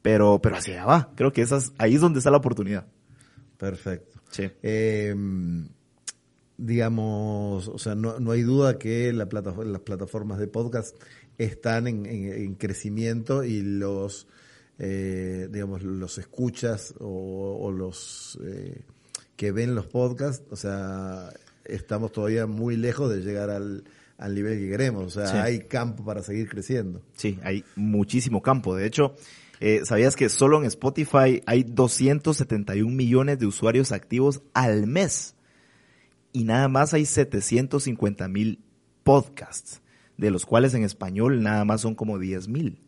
Pero, 0.02 0.40
pero 0.42 0.56
hacia 0.58 0.74
allá 0.76 0.86
va. 0.86 1.12
Creo 1.16 1.34
que 1.34 1.42
esas, 1.42 1.74
ahí 1.78 1.96
es 1.96 2.02
donde 2.02 2.20
está 2.20 2.30
la 2.32 2.38
oportunidad. 2.38 2.88
Perfecto. 3.58 4.22
Sí. 4.30 4.50
Eh, 4.62 5.16
digamos, 6.58 7.68
o 7.70 7.78
sea, 7.78 7.96
no, 7.96 8.20
no 8.20 8.32
hay 8.32 8.42
duda 8.42 8.78
que 8.78 9.14
la 9.14 9.28
las 9.32 9.82
plataformas 9.82 10.40
de 10.40 10.48
podcast 10.48 10.96
están 11.38 11.88
en, 11.88 12.06
en- 12.06 12.34
en 12.34 12.56
crecimiento 12.56 13.44
y 13.44 13.62
los, 13.62 14.28
eh, 14.80 15.48
digamos, 15.52 15.84
los 15.84 16.18
escuchas 16.18 16.94
o, 17.00 17.58
o 17.62 17.72
los 17.72 18.40
eh, 18.44 18.82
que 19.36 19.52
ven 19.52 19.76
los 19.76 19.88
podcasts, 19.88 20.46
o 20.50 20.56
sea, 20.56 21.30
estamos 21.66 22.12
todavía 22.12 22.48
muy 22.48 22.76
lejos 22.78 23.10
de 23.14 23.22
llegar 23.22 23.50
al, 23.50 23.84
al 24.18 24.36
nivel 24.36 24.58
que 24.60 24.70
queremos, 24.70 25.04
o 25.04 25.10
sea, 25.10 25.28
Sí. 25.28 25.38
hay 25.38 25.60
campo 25.60 26.04
para 26.04 26.24
seguir 26.24 26.50
creciendo. 26.50 27.02
Sí, 27.16 27.40
hay 27.44 27.64
muchísimo 27.76 28.42
campo. 28.42 28.76
De 28.76 28.86
hecho, 28.86 29.16
eh, 29.62 29.82
¿sabías 29.84 30.16
que 30.16 30.30
solo 30.30 30.58
en 30.60 30.66
Spotify 30.66 31.42
hay 31.46 31.64
271 31.64 32.94
millones 32.96 33.40
de 33.40 33.46
usuarios 33.46 33.92
activos 33.92 34.42
al 34.54 34.88
mes? 34.88 35.36
Y 36.32 36.44
nada 36.44 36.68
más 36.68 36.94
hay 36.94 37.06
750 37.06 38.28
mil 38.28 38.60
podcasts, 39.04 39.82
de 40.18 40.32
los 40.32 40.46
cuales 40.46 40.74
en 40.74 40.84
español 40.84 41.42
nada 41.42 41.66
más 41.66 41.82
son 41.82 41.96
como 41.96 42.20
10 42.20 42.48
mil. 42.50 42.80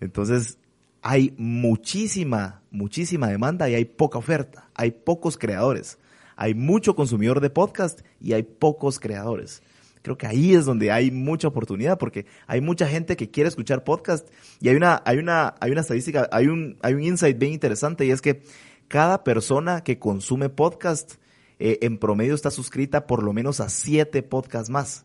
Entonces, 0.00 0.58
hay 1.02 1.34
muchísima, 1.36 2.62
muchísima 2.70 3.28
demanda 3.28 3.68
y 3.68 3.74
hay 3.74 3.84
poca 3.84 4.18
oferta. 4.18 4.68
Hay 4.74 4.90
pocos 4.90 5.38
creadores. 5.38 5.98
Hay 6.36 6.54
mucho 6.54 6.94
consumidor 6.94 7.40
de 7.40 7.50
podcast 7.50 8.00
y 8.20 8.32
hay 8.32 8.42
pocos 8.42 8.98
creadores. 8.98 9.62
Creo 10.02 10.16
que 10.16 10.26
ahí 10.26 10.54
es 10.54 10.64
donde 10.64 10.90
hay 10.90 11.10
mucha 11.10 11.48
oportunidad 11.48 11.98
porque 11.98 12.24
hay 12.46 12.60
mucha 12.60 12.86
gente 12.86 13.16
que 13.16 13.30
quiere 13.30 13.48
escuchar 13.48 13.84
podcast 13.84 14.26
y 14.58 14.70
hay 14.70 14.76
una, 14.76 15.02
hay 15.04 15.18
una, 15.18 15.54
hay 15.60 15.70
una 15.72 15.82
estadística, 15.82 16.28
hay 16.32 16.46
un, 16.46 16.78
hay 16.82 16.94
un 16.94 17.02
insight 17.02 17.38
bien 17.38 17.52
interesante 17.52 18.06
y 18.06 18.10
es 18.10 18.22
que 18.22 18.42
cada 18.88 19.22
persona 19.24 19.84
que 19.84 19.98
consume 19.98 20.48
podcast 20.48 21.14
eh, 21.58 21.78
en 21.82 21.98
promedio 21.98 22.34
está 22.34 22.50
suscrita 22.50 23.06
por 23.06 23.22
lo 23.22 23.34
menos 23.34 23.60
a 23.60 23.68
siete 23.68 24.22
podcasts 24.22 24.70
más. 24.70 25.04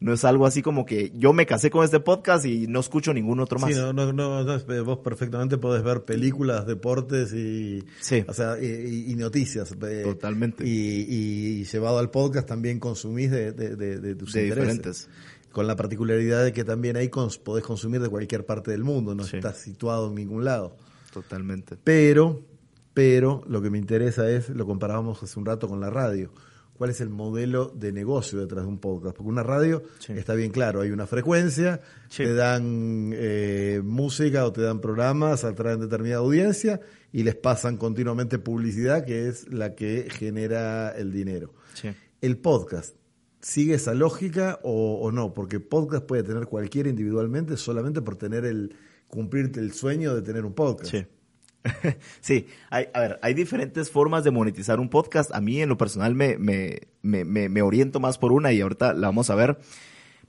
No 0.00 0.12
es 0.12 0.24
algo 0.24 0.46
así 0.46 0.62
como 0.62 0.86
que 0.86 1.10
yo 1.16 1.32
me 1.32 1.44
casé 1.44 1.70
con 1.70 1.84
este 1.84 1.98
podcast 1.98 2.44
y 2.46 2.68
no 2.68 2.78
escucho 2.78 3.12
ningún 3.12 3.40
otro 3.40 3.58
más. 3.58 3.70
Sí, 3.74 3.76
no, 3.76 3.92
no, 3.92 4.12
no, 4.12 4.44
no, 4.44 4.84
vos 4.84 4.98
perfectamente 4.98 5.58
podés 5.58 5.82
ver 5.82 6.04
películas, 6.04 6.66
deportes 6.68 7.32
y, 7.32 7.84
Sí. 8.00 8.24
o 8.28 8.32
sea, 8.32 8.56
y, 8.62 9.10
y 9.10 9.16
noticias. 9.16 9.72
eh, 9.82 10.02
Totalmente. 10.04 10.64
Y, 10.64 10.70
y 11.60 11.64
llevado 11.64 11.98
al 11.98 12.10
podcast 12.10 12.46
también 12.46 12.78
consumís 12.78 13.30
de, 13.32 13.50
de, 13.52 13.74
de, 13.74 13.98
de 13.98 14.14
tus 14.14 14.32
De 14.32 14.44
intereses. 14.46 14.68
diferentes. 14.76 15.08
Con 15.50 15.66
la 15.66 15.74
particularidad 15.74 16.44
de 16.44 16.52
que 16.52 16.62
también 16.62 16.96
ahí 16.96 17.08
cons- 17.08 17.40
podés 17.42 17.64
consumir 17.64 18.00
de 18.00 18.08
cualquier 18.08 18.46
parte 18.46 18.70
del 18.70 18.84
mundo, 18.84 19.16
no 19.16 19.24
Sí. 19.24 19.38
estás 19.38 19.56
situado 19.56 20.08
en 20.10 20.14
ningún 20.14 20.44
lado. 20.44 20.76
Totalmente. 21.12 21.76
Pero, 21.82 22.40
pero 22.94 23.42
lo 23.48 23.60
que 23.62 23.70
me 23.70 23.78
interesa 23.78 24.30
es, 24.30 24.48
lo 24.50 24.66
comparábamos 24.66 25.20
hace 25.22 25.38
un 25.40 25.46
rato 25.46 25.66
con 25.66 25.80
la 25.80 25.90
radio. 25.90 26.30
¿Cuál 26.78 26.90
es 26.90 27.00
el 27.00 27.08
modelo 27.10 27.72
de 27.74 27.92
negocio 27.92 28.38
detrás 28.38 28.62
de 28.64 28.68
un 28.70 28.78
podcast? 28.78 29.16
Porque 29.16 29.28
una 29.28 29.42
radio 29.42 29.82
Sí. 29.98 30.12
está 30.12 30.34
bien 30.34 30.52
claro, 30.52 30.80
hay 30.80 30.90
una 30.92 31.06
frecuencia, 31.08 31.80
Sí. 32.08 32.22
te 32.22 32.34
dan 32.34 33.10
eh, 33.14 33.82
música 33.84 34.46
o 34.46 34.52
te 34.52 34.62
dan 34.62 34.80
programas, 34.80 35.42
atraen 35.44 35.80
determinada 35.80 36.20
audiencia 36.20 36.80
y 37.12 37.24
les 37.24 37.34
pasan 37.34 37.76
continuamente 37.78 38.38
publicidad 38.38 39.04
que 39.04 39.26
es 39.28 39.52
la 39.52 39.74
que 39.74 40.06
genera 40.08 40.90
el 40.96 41.12
dinero. 41.12 41.52
Sí. 41.74 41.88
¿El 42.20 42.38
podcast 42.38 42.94
sigue 43.40 43.74
esa 43.74 43.92
lógica 43.94 44.60
o, 44.62 45.00
o 45.02 45.10
no? 45.12 45.34
Porque 45.34 45.58
podcast 45.60 46.06
puede 46.06 46.22
tener 46.22 46.46
cualquiera 46.46 46.88
individualmente 46.88 47.56
solamente 47.56 48.02
por 48.02 48.16
tener 48.16 48.44
el 48.44 48.74
cumplirte 49.08 49.58
el 49.58 49.72
sueño 49.72 50.14
de 50.14 50.22
tener 50.22 50.44
un 50.44 50.54
podcast. 50.54 50.90
Sí. 50.92 51.06
sí, 52.20 52.46
hay, 52.70 52.86
a 52.94 53.00
ver, 53.00 53.18
hay 53.22 53.34
diferentes 53.34 53.90
formas 53.90 54.24
de 54.24 54.30
monetizar 54.30 54.80
un 54.80 54.88
podcast. 54.88 55.34
A 55.34 55.40
mí 55.40 55.60
en 55.60 55.68
lo 55.68 55.76
personal 55.76 56.14
me, 56.14 56.38
me, 56.38 56.80
me, 57.02 57.24
me, 57.24 57.62
oriento 57.62 58.00
más 58.00 58.18
por 58.18 58.32
una 58.32 58.52
y 58.52 58.60
ahorita 58.60 58.94
la 58.94 59.08
vamos 59.08 59.30
a 59.30 59.34
ver. 59.34 59.58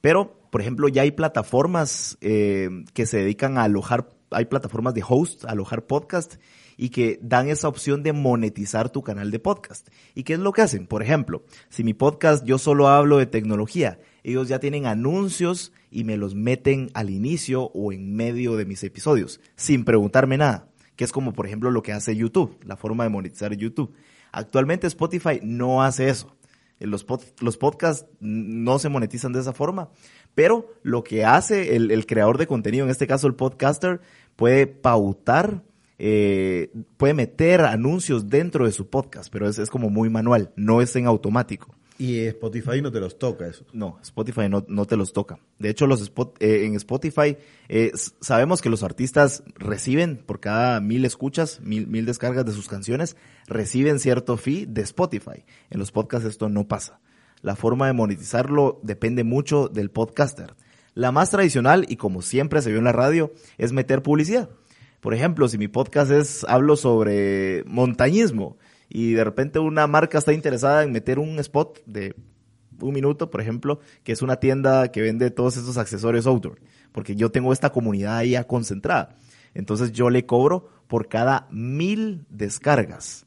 Pero, 0.01 0.39
por 0.50 0.62
ejemplo, 0.62 0.88
ya 0.88 1.03
hay 1.03 1.12
plataformas 1.12 2.17
eh, 2.21 2.69
que 2.93 3.05
se 3.05 3.17
dedican 3.17 3.57
a 3.57 3.63
alojar, 3.63 4.09
hay 4.31 4.45
plataformas 4.45 4.93
de 4.93 5.03
host, 5.07 5.45
alojar 5.45 5.86
podcast 5.86 6.36
y 6.77 6.89
que 6.89 7.19
dan 7.21 7.50
esa 7.50 7.67
opción 7.67 8.03
de 8.03 8.13
monetizar 8.13 8.89
tu 8.89 9.03
canal 9.03 9.31
de 9.31 9.39
podcast. 9.39 9.89
¿Y 10.15 10.24
qué 10.24 10.33
es 10.33 10.39
lo 10.39 10.53
que 10.53 10.62
hacen? 10.62 10.88
Por 10.88 11.03
ejemplo, 11.03 11.43
si 11.67 11.83
mi 11.83 11.93
podcast 11.93 12.45
yo 12.45 12.57
solo 12.57 12.88
hablo 12.88 13.17
de 13.17 13.25
tecnología, 13.25 14.00
ellos 14.24 14.48
ya 14.48 14.59
tienen 14.59 14.86
anuncios 14.86 15.74
y 15.91 16.05
me 16.05 16.15
los 16.15 16.36
meten 16.36 16.89
al 16.93 17.09
inicio 17.09 17.63
o 17.74 17.91
en 17.91 18.15
medio 18.15 18.55
de 18.55 18.65
mis 18.65 18.81
episodios, 18.86 19.41
sin 19.57 19.83
preguntarme 19.83 20.38
nada, 20.38 20.68
que 21.00 21.06
es 21.06 21.13
como 21.13 21.32
por 21.32 21.48
ejemplo 21.48 21.72
lo 21.72 21.82
que 21.82 21.94
hace 21.94 22.13
YouTube, 22.13 22.58
la 22.65 22.75
forma 22.75 23.06
de 23.06 23.10
monetizar 23.10 23.53
YouTube. 23.56 23.94
Actualmente 24.34 24.86
Spotify 24.86 25.39
no 25.41 25.82
hace 25.82 26.10
eso. 26.10 26.36
Eh, 26.77 26.88
Los, 26.88 27.06
los 27.39 27.56
podcasts 27.56 28.06
no 28.20 28.79
se 28.79 28.89
monetizan 28.89 29.32
de 29.32 29.39
esa 29.39 29.53
forma, 29.53 29.91
pero 30.36 30.74
lo 30.84 31.06
que 31.06 31.24
hace 31.24 31.77
el, 31.77 31.91
el 31.91 32.06
creador 32.06 32.38
de 32.38 32.48
contenido, 32.48 32.84
en 32.84 32.91
este 32.91 33.08
caso 33.08 33.27
el 33.27 33.36
podcaster, 33.36 34.01
puede 34.36 34.68
pautar, 34.68 35.63
eh, 36.00 36.70
puede 36.98 37.13
meter 37.13 37.62
anuncios 37.62 38.27
dentro 38.27 38.65
de 38.65 38.74
su 38.74 38.89
podcast, 38.89 39.32
pero 39.32 39.48
es, 39.48 39.58
es 39.58 39.70
como 39.70 39.89
muy 39.89 40.10
manual, 40.10 40.51
no 40.58 40.82
es 40.82 40.94
en 40.98 41.08
automático. 41.08 41.74
Y 42.00 42.20
Spotify 42.27 42.82
no 42.82 42.94
te 42.94 43.01
los 43.01 43.20
toca 43.20 43.46
eso. 43.46 43.65
No, 43.74 44.00
Spotify 44.01 44.48
no, 44.48 44.63
no 44.70 44.86
te 44.86 44.96
los 44.96 45.12
toca. 45.12 45.38
De 45.58 45.70
hecho, 45.70 45.86
los 45.86 46.13
eh, 46.39 46.63
en 46.63 46.75
Spotify 46.75 47.36
eh, 47.68 47.91
sabemos 48.22 48.62
que 48.62 48.70
los 48.70 48.84
artistas 48.84 49.44
reciben 49.56 50.15
por 50.15 50.39
cada 50.39 50.79
mil 50.79 51.03
escuchas, 51.03 51.60
mil, 51.60 51.88
mil 51.88 52.06
descargas 52.06 52.46
de 52.46 52.53
sus 52.53 52.70
canciones, 52.70 53.18
reciben 53.48 54.00
cierto 54.00 54.38
fee 54.38 54.65
de 54.65 54.82
Spotify. 54.84 55.44
En 55.70 55.79
los 55.79 55.91
podcasts 55.91 56.25
esto 56.25 56.48
no 56.48 56.70
pasa. 56.70 57.01
La 57.41 57.58
forma 57.58 57.88
de 57.88 57.94
monetizarlo 57.94 58.79
depende 58.82 59.25
mucho 59.25 59.68
del 59.68 59.91
podcaster. 59.91 60.56
La 60.94 61.12
más 61.12 61.32
tradicional, 61.32 61.86
y 61.89 61.98
como 61.98 62.22
siempre 62.22 62.62
se 62.62 62.70
vio 62.70 62.79
en 62.79 62.86
la 62.86 62.94
radio, 62.94 63.34
es 63.58 63.74
meter 63.74 64.03
publicidad. 64.03 64.50
Por 65.01 65.13
ejemplo, 65.13 65.50
si 65.50 65.58
mi 65.58 65.68
podcast 65.68 66.12
es, 66.12 66.46
hablo 66.46 66.77
sobre 66.77 67.65
montañismo 67.65 68.58
y 68.89 69.13
de 69.13 69.24
repente 69.24 69.60
una 69.60 69.88
marca 69.88 70.17
está 70.17 70.34
interesada 70.34 70.84
en 70.84 70.91
meter 70.91 71.19
un 71.19 71.38
spot 71.39 71.79
de 71.86 72.15
un 72.81 72.93
minuto, 72.93 73.29
por 73.29 73.41
ejemplo, 73.41 73.79
que 74.03 74.12
es 74.13 74.22
una 74.22 74.38
tienda 74.38 74.91
que 74.91 75.01
vende 75.01 75.31
todos 75.31 75.58
esos 75.58 75.77
accesorios 75.77 76.25
outdoor, 76.27 76.60
porque 76.91 77.15
yo 77.15 77.29
tengo 77.31 77.53
esta 77.53 77.72
comunidad 77.72 78.17
ahí 78.17 78.31
ya 78.31 78.46
concentrada. 78.46 79.17
Entonces 79.53 79.91
yo 79.91 80.10
le 80.10 80.25
cobro 80.25 80.69
por 80.88 81.08
cada 81.08 81.48
mil 81.51 82.25
descargas. 82.29 83.25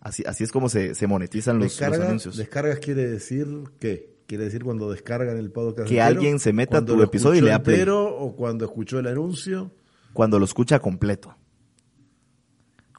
Así, 0.00 0.22
así 0.26 0.44
es 0.44 0.52
como 0.52 0.68
se, 0.68 0.94
se 0.94 1.06
monetizan 1.06 1.58
los, 1.58 1.66
los 1.66 1.80
Descarga- 1.80 2.06
anuncios. 2.06 2.36
Descargas 2.36 2.78
quiere 2.78 3.06
decir 3.08 3.46
qué? 3.78 4.12
Quiere 4.26 4.44
decir 4.44 4.64
cuando 4.64 4.90
descargan 4.90 5.36
el 5.38 5.50
podcast. 5.50 5.88
Que 5.88 5.94
entero, 5.98 6.06
alguien 6.06 6.38
se 6.38 6.52
meta 6.52 6.78
a 6.78 6.84
tu 6.84 7.00
episodio 7.02 7.40
y 7.40 7.44
le 7.44 7.50
da 7.50 7.62
play. 7.62 7.84
o 7.88 8.34
cuando 8.36 8.64
escuchó 8.64 8.98
el 8.98 9.06
anuncio. 9.06 9.70
Cuando 10.12 10.38
lo 10.38 10.44
escucha 10.46 10.78
completo. 10.78 11.36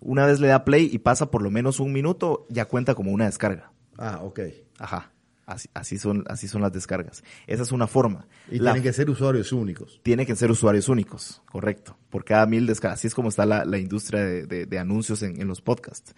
Una 0.08 0.26
vez 0.26 0.40
le 0.40 0.48
da 0.48 0.64
play 0.66 0.88
y 0.92 1.00
pasa 1.00 1.32
por 1.32 1.42
lo 1.42 1.50
menos 1.50 1.80
un 1.80 1.92
minuto, 1.92 2.46
ya 2.50 2.66
cuenta 2.66 2.94
como 2.96 3.12
una 3.12 3.26
descarga. 3.26 3.72
Ah, 3.98 4.20
ok. 4.24 4.40
Ajá. 4.78 5.12
Así, 5.48 5.68
así 5.76 5.98
son, 6.00 6.24
así 6.28 6.48
son 6.48 6.62
las 6.62 6.72
descargas. 6.74 7.24
Esa 7.48 7.64
es 7.64 7.72
una 7.72 7.88
forma. 7.88 8.28
Y 8.50 8.58
La- 8.60 8.72
tienen 8.72 8.84
que 8.84 8.94
ser 8.94 9.10
usuarios 9.10 9.52
únicos. 9.52 10.00
tiene 10.04 10.26
que 10.26 10.36
ser 10.36 10.50
usuarios 10.52 10.90
únicos, 10.90 11.42
correcto, 11.52 11.98
por 12.10 12.24
cada 12.24 12.46
mil 12.46 12.66
descargas. 12.66 13.00
Así 13.00 13.08
es 13.08 13.14
como 13.16 13.30
está 13.30 13.46
la, 13.46 13.64
la 13.66 13.78
industria 13.78 14.22
de, 14.24 14.46
de- 14.48 14.66
de 14.66 14.80
anuncios 14.80 15.22
en, 15.24 15.40
en 15.42 15.48
los 15.48 15.62
podcasts. 15.62 16.16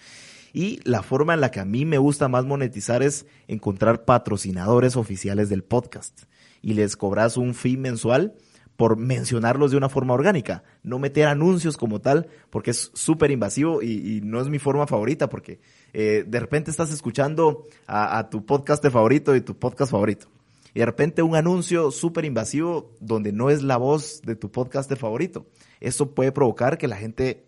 Y 0.53 0.79
la 0.89 1.03
forma 1.03 1.34
en 1.34 1.41
la 1.41 1.51
que 1.51 1.60
a 1.60 1.65
mí 1.65 1.86
me 1.86 1.98
gusta 1.98 2.27
más 2.29 2.46
monetizar 2.46 3.03
es 3.03 3.25
encontrar 3.48 4.06
patrocinadores 4.06 4.96
oficiales 4.96 5.50
del 5.50 5.63
podcast. 5.63 6.24
Y 6.62 6.74
les 6.74 6.96
cobras 6.98 7.38
un 7.38 7.53
fee 7.53 7.77
mensual 7.77 8.34
por 8.77 8.96
mencionarlos 8.96 9.72
de 9.72 9.77
una 9.77 9.89
forma 9.89 10.13
orgánica, 10.13 10.63
no 10.84 11.00
meter 11.00 11.27
anuncios 11.27 11.75
como 11.75 12.00
tal, 12.00 12.27
porque 12.50 12.72
es 12.72 12.91
súper 12.93 13.31
invasivo 13.31 13.81
y, 13.81 14.22
no 14.24 14.39
es 14.39 14.48
mi 14.48 14.60
forma 14.60 14.88
favorita, 14.88 15.27
porque 15.27 15.60
eh, 15.93 16.24
de 16.25 16.39
repente 16.39 16.72
estás 16.72 16.91
escuchando 16.91 17.63
a, 17.88 18.17
a 18.17 18.29
tu 18.29 18.46
podcast 18.46 18.86
favorito 18.88 19.36
y 19.36 19.41
tu 19.41 19.57
podcast 19.57 19.91
favorito. 19.91 20.27
Y 20.74 20.79
de 20.79 20.86
repente 20.86 21.24
un 21.24 21.36
anuncio 21.36 21.89
súper 21.89 22.24
invasivo 22.24 22.91
donde 23.00 23.31
no 23.31 23.50
es 23.50 23.63
la 23.63 23.77
voz 23.77 24.22
de 24.22 24.36
tu 24.36 24.51
podcast 24.51 24.93
favorito. 24.96 25.48
Eso 25.79 26.13
puede 26.13 26.31
provocar 26.31 26.77
que 26.77 26.88
la 26.88 26.98
gente 26.98 27.48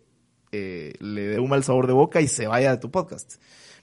eh, 0.51 0.93
le 0.99 1.27
dé 1.27 1.39
un 1.39 1.49
mal 1.49 1.63
sabor 1.63 1.85
de 1.85 1.93
boca 1.93 2.21
y 2.21 2.27
se 2.27 2.47
vaya 2.47 2.71
de 2.71 2.77
tu 2.77 2.89
podcast. 2.89 3.35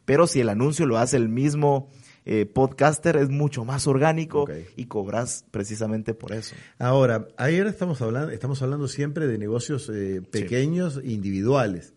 Pero 0.05 0.27
si 0.27 0.41
el 0.41 0.49
anuncio 0.49 0.87
lo 0.87 0.99
hace 0.99 1.17
el 1.17 1.29
mismo 1.29 1.91
eh, 2.29 2.45
podcaster, 2.45 3.17
es 3.17 3.29
mucho 3.29 3.65
más 3.65 3.87
orgánico 3.87 4.47
y 4.75 4.87
cobras 4.87 5.45
precisamente 5.53 6.13
por 6.13 6.33
eso. 6.33 6.57
Ahora, 6.77 7.29
ayer 7.37 7.69
estamos 7.69 8.03
hablando, 8.03 8.33
estamos 8.33 8.61
hablando 8.63 8.89
siempre 8.89 9.29
de 9.29 9.39
negocios 9.39 9.89
eh, 9.95 10.21
pequeños, 10.29 11.01
individuales. 11.05 11.95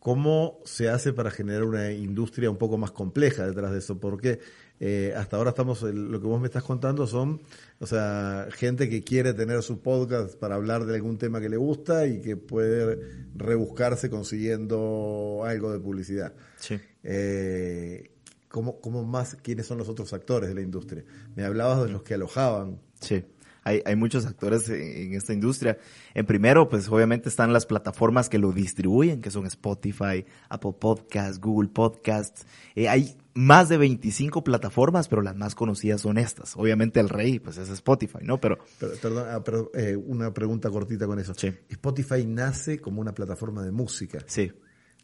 ¿Cómo 0.00 0.58
se 0.64 0.88
hace 0.88 1.12
para 1.12 1.30
generar 1.30 1.62
una 1.62 1.92
industria 1.92 2.50
un 2.50 2.56
poco 2.56 2.76
más 2.76 2.90
compleja 2.90 3.46
detrás 3.46 3.70
de 3.70 3.78
eso? 3.78 4.00
Porque 4.00 4.40
eh, 4.80 5.14
hasta 5.16 5.36
ahora 5.36 5.50
estamos, 5.50 5.80
lo 5.82 6.20
que 6.20 6.26
vos 6.26 6.40
me 6.40 6.48
estás 6.48 6.64
contando 6.64 7.06
son, 7.06 7.40
o 7.78 7.86
sea, 7.86 8.48
gente 8.50 8.88
que 8.88 9.04
quiere 9.04 9.32
tener 9.32 9.62
su 9.62 9.80
podcast 9.80 10.34
para 10.34 10.56
hablar 10.56 10.86
de 10.86 10.96
algún 10.96 11.18
tema 11.18 11.40
que 11.40 11.48
le 11.48 11.56
gusta 11.56 12.08
y 12.08 12.20
que 12.20 12.36
puede 12.36 12.98
rebuscarse 13.36 14.10
consiguiendo 14.10 15.44
algo 15.46 15.72
de 15.72 15.78
publicidad. 15.78 16.34
Sí. 16.56 16.80
Eh, 17.04 18.11
¿cómo, 18.52 18.80
¿Cómo 18.80 19.02
más, 19.04 19.36
quiénes 19.42 19.66
son 19.66 19.78
los 19.78 19.88
otros 19.88 20.12
actores 20.12 20.48
de 20.48 20.54
la 20.54 20.60
industria? 20.60 21.04
Me 21.34 21.44
hablabas 21.44 21.82
de 21.84 21.90
los 21.90 22.02
que 22.02 22.14
alojaban. 22.14 22.78
Sí, 23.00 23.24
hay, 23.64 23.82
hay 23.84 23.96
muchos 23.96 24.26
actores 24.26 24.68
en, 24.68 25.14
esta 25.14 25.32
industria. 25.32 25.78
En 26.14 26.26
primero, 26.26 26.68
pues 26.68 26.88
obviamente 26.88 27.28
están 27.28 27.52
las 27.52 27.66
plataformas 27.66 28.28
que 28.28 28.38
lo 28.38 28.52
distribuyen, 28.52 29.20
que 29.20 29.30
son 29.30 29.46
Spotify, 29.46 30.24
Apple 30.48 30.74
Podcasts, 30.78 31.40
Google 31.40 31.70
Podcasts. 31.70 32.46
Eh, 32.74 32.88
hay 32.88 33.16
más 33.34 33.70
de 33.70 33.78
25 33.78 34.44
plataformas, 34.44 35.08
pero 35.08 35.22
las 35.22 35.34
más 35.34 35.54
conocidas 35.54 36.02
son 36.02 36.18
estas. 36.18 36.54
Obviamente 36.56 37.00
el 37.00 37.08
rey, 37.08 37.38
pues 37.38 37.56
es 37.56 37.70
Spotify, 37.70 38.18
¿no? 38.20 38.38
Pero 38.38 38.58
Pero, 38.78 38.92
perdón, 39.00 39.26
ah, 39.30 39.42
pero, 39.42 39.70
eh, 39.74 39.96
una 39.96 40.34
pregunta 40.34 40.68
cortita 40.68 41.06
con 41.06 41.18
eso. 41.18 41.32
Sí. 41.34 41.52
Spotify 41.70 42.26
nace 42.26 42.80
como 42.80 43.00
una 43.00 43.14
plataforma 43.14 43.62
de 43.62 43.72
música. 43.72 44.18
sí, 44.26 44.52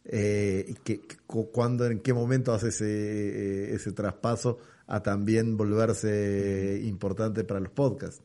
Eh, 0.04 0.64
¿y 0.68 0.74
qué- 0.84 1.00
cu- 1.26 1.50
¿Cuándo, 1.50 1.86
en 1.86 2.00
qué 2.00 2.14
momento 2.14 2.52
hace 2.52 2.68
ese, 2.68 2.86
eh, 2.86 3.74
ese 3.74 3.92
traspaso 3.92 4.58
a 4.86 5.02
también 5.02 5.56
volverse 5.56 6.80
importante 6.84 7.44
para 7.44 7.60
los 7.60 7.70
podcasts? 7.70 8.22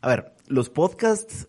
A 0.00 0.08
ver, 0.08 0.32
los 0.46 0.70
podcasts, 0.70 1.48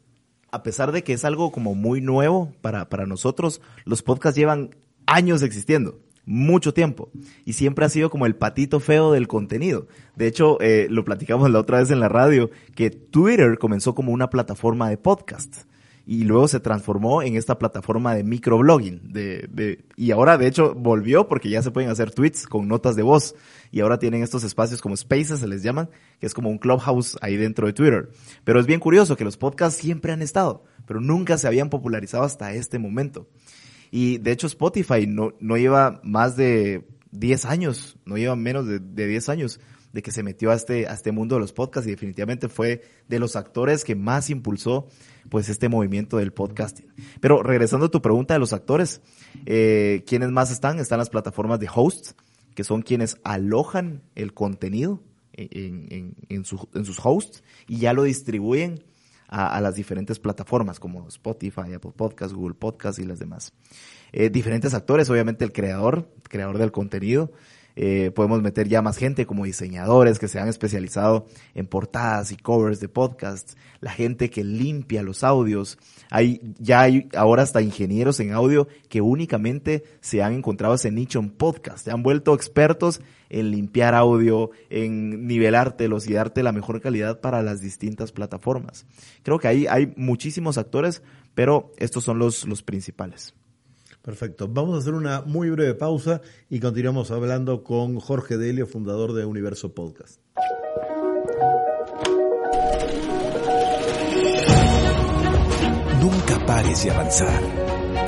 a 0.52 0.64
pesar 0.64 0.92
de 0.92 1.04
que 1.04 1.14
es 1.14 1.24
algo 1.26 1.52
como 1.52 1.76
muy 1.76 2.02
nuevo 2.02 2.54
para, 2.62 2.90
para 2.90 3.06
nosotros, 3.06 3.62
los 3.86 4.02
podcasts 4.04 4.38
llevan 4.38 4.76
años 5.06 5.42
existiendo, 5.44 6.00
mucho 6.26 6.74
tiempo, 6.74 7.10
y 7.46 7.54
siempre 7.54 7.86
ha 7.86 7.90
sido 7.90 8.10
como 8.10 8.26
el 8.26 8.36
patito 8.36 8.82
feo 8.82 9.14
del 9.14 9.30
contenido. 9.30 9.88
De 10.18 10.28
hecho, 10.28 10.60
eh, 10.60 10.88
lo 10.90 11.06
platicamos 11.06 11.50
la 11.52 11.60
otra 11.60 11.80
vez 11.80 11.90
en 11.92 12.02
la 12.02 12.10
radio, 12.10 12.50
que 12.76 12.90
Twitter 12.90 13.58
comenzó 13.58 13.96
como 13.96 14.12
una 14.12 14.30
plataforma 14.30 14.90
de 14.90 14.98
podcast. 14.98 15.64
Y 16.10 16.24
luego 16.24 16.48
se 16.48 16.62
transformó 16.62 17.22
en 17.22 17.36
esta 17.36 17.60
plataforma 17.60 18.16
de 18.16 18.24
microblogging. 18.24 19.12
De, 19.12 19.50
de, 19.52 19.84
y 19.98 20.12
ahora, 20.12 20.38
de 20.38 20.48
hecho, 20.48 20.74
volvió 20.74 21.28
porque 21.28 21.50
ya 21.50 21.62
se 21.62 21.70
pueden 21.70 21.90
hacer 21.90 22.12
tweets 22.12 22.48
con 22.48 22.70
notas 22.70 22.96
de 22.96 23.04
voz. 23.04 23.36
Y 23.72 23.82
ahora 23.82 24.00
tienen 24.00 24.24
estos 24.24 24.46
espacios 24.46 24.82
como 24.82 24.96
Spaces, 24.96 25.42
se 25.42 25.48
les 25.48 25.64
llaman, 25.64 25.90
que 26.22 26.26
es 26.26 26.34
como 26.34 26.50
un 26.50 26.60
clubhouse 26.60 27.18
ahí 27.20 27.36
dentro 27.36 27.68
de 27.68 27.74
Twitter. 27.74 28.10
Pero 28.46 28.62
es 28.62 28.66
bien 28.66 28.80
curioso 28.80 29.18
que 29.18 29.26
los 29.26 29.36
podcasts 29.36 29.82
siempre 29.82 30.14
han 30.14 30.22
estado, 30.22 30.64
pero 30.86 31.02
nunca 31.02 31.38
se 31.38 31.46
habían 31.46 31.70
popularizado 31.70 32.24
hasta 32.24 32.54
este 32.54 32.80
momento. 32.80 33.28
Y 33.92 34.18
de 34.20 34.32
hecho 34.32 34.48
Spotify 34.48 35.08
no, 35.08 35.34
no 35.42 35.58
lleva 35.58 36.00
más 36.04 36.38
de 36.38 36.88
10 37.12 37.44
años, 37.44 37.98
no 38.06 38.16
lleva 38.16 38.38
menos 38.38 38.66
de, 38.66 38.80
de 38.80 39.08
10 39.08 39.28
años 39.28 39.60
de 39.94 40.02
que 40.02 40.12
se 40.12 40.24
metió 40.24 40.52
a 40.52 40.56
este, 40.56 40.88
a 40.88 40.94
este 40.94 41.12
mundo 41.12 41.36
de 41.36 41.42
los 41.42 41.54
podcasts 41.54 41.88
y 41.88 41.92
definitivamente 41.92 42.50
fue 42.50 42.84
de 43.08 43.20
los 43.20 43.36
actores 43.36 43.84
que 43.84 43.96
más 43.96 44.30
impulsó 44.30 44.88
pues 45.30 45.50
este 45.50 45.70
movimiento 45.70 46.18
del 46.18 46.34
podcasting. 46.34 46.88
Pero 47.20 47.44
regresando 47.44 47.88
a 47.88 47.92
tu 47.92 48.02
pregunta 48.02 48.34
de 48.34 48.40
los 48.40 48.54
actores, 48.54 49.02
eh, 49.46 50.04
¿quiénes 50.06 50.30
más 50.30 50.52
están? 50.52 50.80
Están 50.80 51.00
las 51.00 51.10
plataformas 51.10 51.60
de 51.60 51.70
hosts, 51.74 52.16
que 52.56 52.64
son 52.64 52.82
quienes 52.82 53.18
alojan 53.24 54.04
el 54.16 54.34
contenido 54.34 55.04
en, 55.34 55.88
en, 55.92 56.16
en, 56.30 56.46
en 56.74 56.86
sus 56.86 57.00
hosts 57.04 57.44
y 57.68 57.78
ya 57.78 57.94
lo 57.94 58.04
distribuyen 58.04 58.84
a, 59.28 59.56
a, 59.56 59.62
las 59.62 59.76
diferentes 59.76 60.20
plataformas 60.20 60.80
como 60.80 61.08
Spotify, 61.08 61.74
Apple 61.76 61.92
Podcasts, 61.96 62.34
Google 62.34 62.56
Podcasts 62.56 63.00
y 63.00 63.06
las 63.06 63.20
demás. 63.20 63.54
Eh, 64.12 64.30
diferentes 64.30 64.74
actores, 64.74 65.10
obviamente 65.10 65.44
el 65.44 65.52
creador, 65.52 66.10
creador 66.24 66.58
del 66.58 66.72
contenido, 66.72 67.32
eh, 67.80 68.10
podemos 68.10 68.42
meter 68.42 68.68
ya 68.68 68.82
más 68.82 68.98
gente 68.98 69.28
como 69.28 69.46
diseñadores 69.46 70.18
que 70.18 70.28
se 70.28 70.40
han 70.40 70.48
especializado 70.48 71.28
en 71.54 71.68
portadas 71.68 72.32
y 72.32 72.36
covers 72.36 72.80
de 72.80 72.90
podcasts, 72.90 73.56
la 73.82 73.92
gente 73.92 74.32
que 74.32 74.44
limpia 74.44 75.04
los 75.04 75.24
audios. 75.24 75.78
Hay, 76.10 76.42
ya 76.58 76.82
hay 76.82 77.08
ahora 77.16 77.44
hasta 77.44 77.62
ingenieros 77.62 78.20
en 78.20 78.32
audio 78.32 78.68
que 78.90 79.02
únicamente 79.02 79.84
se 80.02 80.24
han 80.24 80.34
encontrado 80.34 80.74
ese 80.74 80.90
nicho 80.90 81.20
en 81.20 81.30
podcast. 81.30 81.86
Se 81.86 81.92
han 81.92 82.02
vuelto 82.02 82.34
expertos 82.34 83.00
en 83.30 83.52
limpiar 83.52 83.94
audio, 83.94 84.50
en 84.72 85.28
nivelártelos 85.28 86.08
y 86.08 86.14
darte 86.14 86.42
la 86.42 86.54
mejor 86.54 86.82
calidad 86.82 87.22
para 87.22 87.44
las 87.44 87.62
distintas 87.62 88.12
plataformas. 88.12 88.88
Creo 89.22 89.38
que 89.38 89.50
ahí 89.50 89.68
hay 89.68 89.94
muchísimos 89.96 90.58
actores, 90.58 91.04
pero 91.36 91.72
estos 91.78 92.04
son 92.04 92.18
los, 92.18 92.48
los 92.48 92.64
principales. 92.64 93.36
Perfecto. 94.08 94.48
Vamos 94.48 94.76
a 94.76 94.78
hacer 94.78 94.94
una 94.94 95.20
muy 95.24 95.50
breve 95.50 95.74
pausa 95.74 96.22
y 96.50 96.62
continuamos 96.62 97.12
hablando 97.12 97.62
con 97.62 98.00
Jorge 98.00 98.38
Delio, 98.38 98.66
fundador 98.66 99.12
de 99.12 99.26
Universo 99.26 99.76
Podcast. 99.76 100.22
Nunca 106.00 106.46
pares 106.46 106.86
de 106.86 106.92
avanzar, 106.92 107.42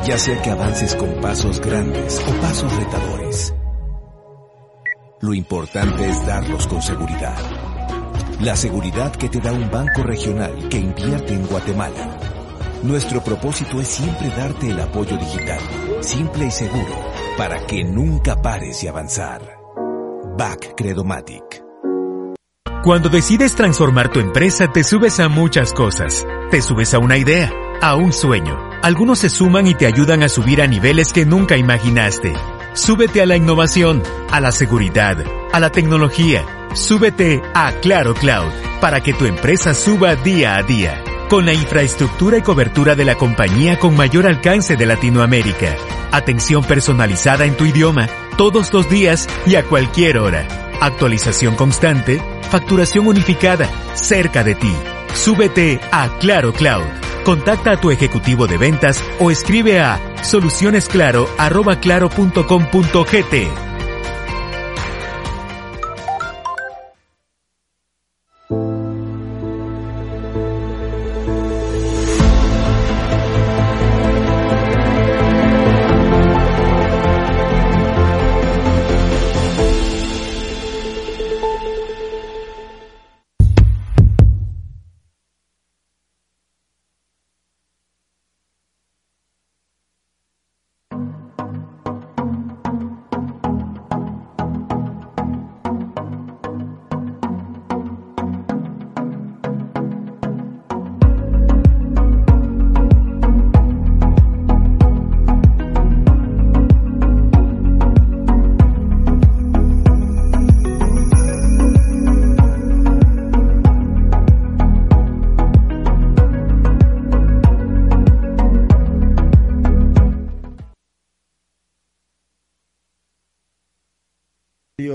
ya 0.07 0.17
sea 0.17 0.41
que 0.41 0.49
avances 0.49 0.95
con 0.95 1.19
pasos 1.19 1.59
grandes 1.59 2.23
o 2.25 2.31
pasos 2.39 2.73
retadores. 2.77 3.53
Lo 5.19 5.33
importante 5.33 6.07
es 6.07 6.25
darlos 6.25 6.65
con 6.67 6.81
seguridad. 6.81 7.35
La 8.39 8.55
seguridad 8.55 9.13
que 9.13 9.27
te 9.27 9.41
da 9.41 9.51
un 9.51 9.69
banco 9.69 10.03
regional 10.03 10.69
que 10.69 10.77
invierte 10.77 11.33
en 11.33 11.45
Guatemala. 11.45 12.29
Nuestro 12.83 13.21
propósito 13.21 13.81
es 13.81 13.89
siempre 13.89 14.29
darte 14.29 14.69
el 14.69 14.79
apoyo 14.79 15.17
digital, 15.17 15.59
simple 16.01 16.47
y 16.47 16.51
seguro, 16.51 16.95
para 17.37 17.65
que 17.65 17.83
nunca 17.83 18.41
pares 18.41 18.81
de 18.81 18.89
avanzar. 18.89 19.41
Back 20.37 20.75
Credomatic. 20.75 21.63
Cuando 22.83 23.09
decides 23.09 23.55
transformar 23.55 24.09
tu 24.09 24.19
empresa, 24.19 24.71
te 24.71 24.83
subes 24.83 25.19
a 25.19 25.27
muchas 25.27 25.73
cosas. 25.73 26.25
Te 26.49 26.61
subes 26.61 26.93
a 26.93 26.99
una 26.99 27.17
idea, 27.17 27.51
a 27.81 27.95
un 27.95 28.13
sueño. 28.13 28.57
Algunos 28.81 29.19
se 29.19 29.29
suman 29.29 29.67
y 29.67 29.75
te 29.75 29.85
ayudan 29.85 30.23
a 30.23 30.29
subir 30.29 30.61
a 30.61 30.67
niveles 30.67 31.11
que 31.11 31.25
nunca 31.25 31.57
imaginaste. 31.57 32.33
Súbete 32.73 33.21
a 33.21 33.25
la 33.25 33.35
innovación, 33.35 34.01
a 34.31 34.39
la 34.39 34.53
seguridad, 34.53 35.17
a 35.51 35.59
la 35.59 35.71
tecnología. 35.71 36.45
Súbete 36.73 37.41
a 37.53 37.73
Claro 37.81 38.13
Cloud 38.13 38.51
para 38.79 39.01
que 39.01 39.13
tu 39.13 39.25
empresa 39.25 39.73
suba 39.73 40.15
día 40.15 40.55
a 40.55 40.63
día. 40.63 41.03
Con 41.29 41.45
la 41.45 41.53
infraestructura 41.53 42.39
y 42.39 42.41
cobertura 42.41 42.95
de 42.95 43.05
la 43.05 43.13
compañía 43.13 43.77
con 43.77 43.95
mayor 43.95 44.25
alcance 44.25 44.75
de 44.75 44.87
Latinoamérica. 44.87 45.75
Atención 46.11 46.63
personalizada 46.63 47.45
en 47.45 47.55
tu 47.55 47.65
idioma, 47.65 48.09
todos 48.35 48.73
los 48.73 48.89
días 48.89 49.27
y 49.45 49.53
a 49.53 49.63
cualquier 49.63 50.17
hora. 50.17 50.47
Actualización 50.81 51.55
constante, 51.55 52.19
facturación 52.49 53.05
unificada, 53.05 53.69
cerca 53.93 54.43
de 54.43 54.55
ti. 54.55 54.73
Súbete 55.13 55.79
a 55.91 56.09
Claro 56.17 56.51
Cloud. 56.51 56.87
Contacta 57.23 57.73
a 57.73 57.79
tu 57.79 57.91
ejecutivo 57.91 58.47
de 58.47 58.57
ventas 58.57 59.03
o 59.19 59.29
escribe 59.29 59.79
a 59.79 59.99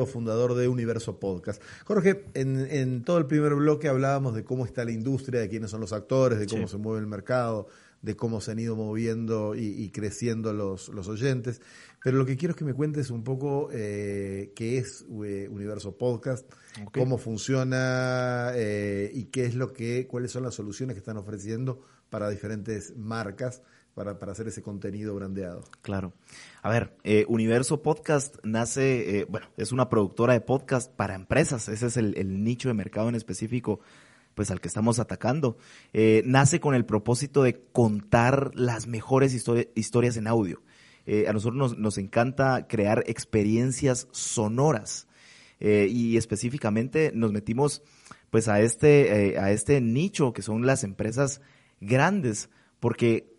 fundador 0.06 0.54
de 0.54 0.68
Universo 0.68 1.18
Podcast. 1.18 1.62
Jorge, 1.84 2.24
en, 2.34 2.66
en, 2.70 3.04
todo 3.04 3.18
el 3.18 3.26
primer 3.26 3.54
bloque 3.54 3.88
hablábamos 3.88 4.34
de 4.34 4.44
cómo 4.44 4.64
está 4.64 4.84
la 4.84 4.92
industria, 4.92 5.40
de 5.40 5.48
quiénes 5.48 5.70
son 5.70 5.80
los 5.80 5.92
actores, 5.92 6.38
de 6.38 6.46
cómo 6.46 6.66
sí. 6.66 6.72
se 6.72 6.78
mueve 6.78 7.00
el 7.00 7.06
mercado, 7.06 7.68
de 8.04 8.16
cómo 8.16 8.40
se 8.42 8.52
han 8.52 8.58
ido 8.58 8.76
moviendo 8.76 9.54
y, 9.54 9.64
y 9.64 9.90
creciendo 9.90 10.52
los, 10.52 10.90
los, 10.90 11.08
oyentes. 11.08 11.62
Pero 12.02 12.18
lo 12.18 12.26
que 12.26 12.36
quiero 12.36 12.52
es 12.52 12.58
que 12.58 12.64
me 12.66 12.74
cuentes 12.74 13.10
un 13.10 13.24
poco 13.24 13.70
eh, 13.72 14.52
qué 14.54 14.76
es 14.76 15.06
eh, 15.24 15.48
Universo 15.50 15.96
Podcast, 15.96 16.46
okay. 16.86 17.02
cómo 17.02 17.16
funciona 17.16 18.50
eh, 18.54 19.10
y 19.14 19.24
qué 19.24 19.46
es 19.46 19.54
lo 19.54 19.72
que, 19.72 20.06
cuáles 20.06 20.32
son 20.32 20.42
las 20.42 20.54
soluciones 20.54 20.94
que 20.94 20.98
están 20.98 21.16
ofreciendo 21.16 21.80
para 22.10 22.28
diferentes 22.28 22.94
marcas 22.96 23.62
para, 23.94 24.18
para 24.18 24.32
hacer 24.32 24.48
ese 24.48 24.62
contenido 24.62 25.14
brandeado. 25.14 25.64
Claro. 25.80 26.12
A 26.64 26.70
ver, 26.70 26.96
eh, 27.04 27.26
Universo 27.28 27.82
Podcast 27.82 28.36
nace, 28.42 29.18
eh, 29.18 29.26
bueno, 29.28 29.48
es 29.58 29.70
una 29.70 29.90
productora 29.90 30.32
de 30.32 30.40
podcast 30.40 30.90
para 30.90 31.14
empresas. 31.14 31.68
Ese 31.68 31.88
es 31.88 31.98
el, 31.98 32.42
nicho 32.42 32.68
de 32.68 32.74
mercado 32.74 33.10
en 33.10 33.14
específico 33.14 33.80
pues 34.34 34.50
al 34.50 34.62
que 34.62 34.68
estamos 34.68 34.98
atacando. 34.98 35.58
Eh, 35.92 36.22
nace 36.24 36.60
con 36.60 36.74
el 36.74 36.86
propósito 36.86 37.42
de 37.42 37.60
contar 37.72 38.52
las 38.54 38.86
mejores 38.86 39.34
histori 39.34 39.68
historias 39.74 40.16
en 40.16 40.26
audio. 40.26 40.62
A 41.28 41.34
nosotros 41.34 41.76
nos, 41.76 41.98
encanta 41.98 42.66
crear 42.66 43.04
experiencias 43.08 44.08
sonoras 44.10 45.06
y 45.60 46.16
específicamente 46.16 47.12
nos 47.14 47.30
metimos 47.30 47.82
pues 48.30 48.48
a 48.48 48.60
este, 48.62 49.38
a 49.38 49.50
este 49.50 49.82
nicho 49.82 50.32
que 50.32 50.40
son 50.40 50.64
las 50.64 50.82
empresas 50.82 51.42
grandes 51.82 52.48
porque 52.80 53.33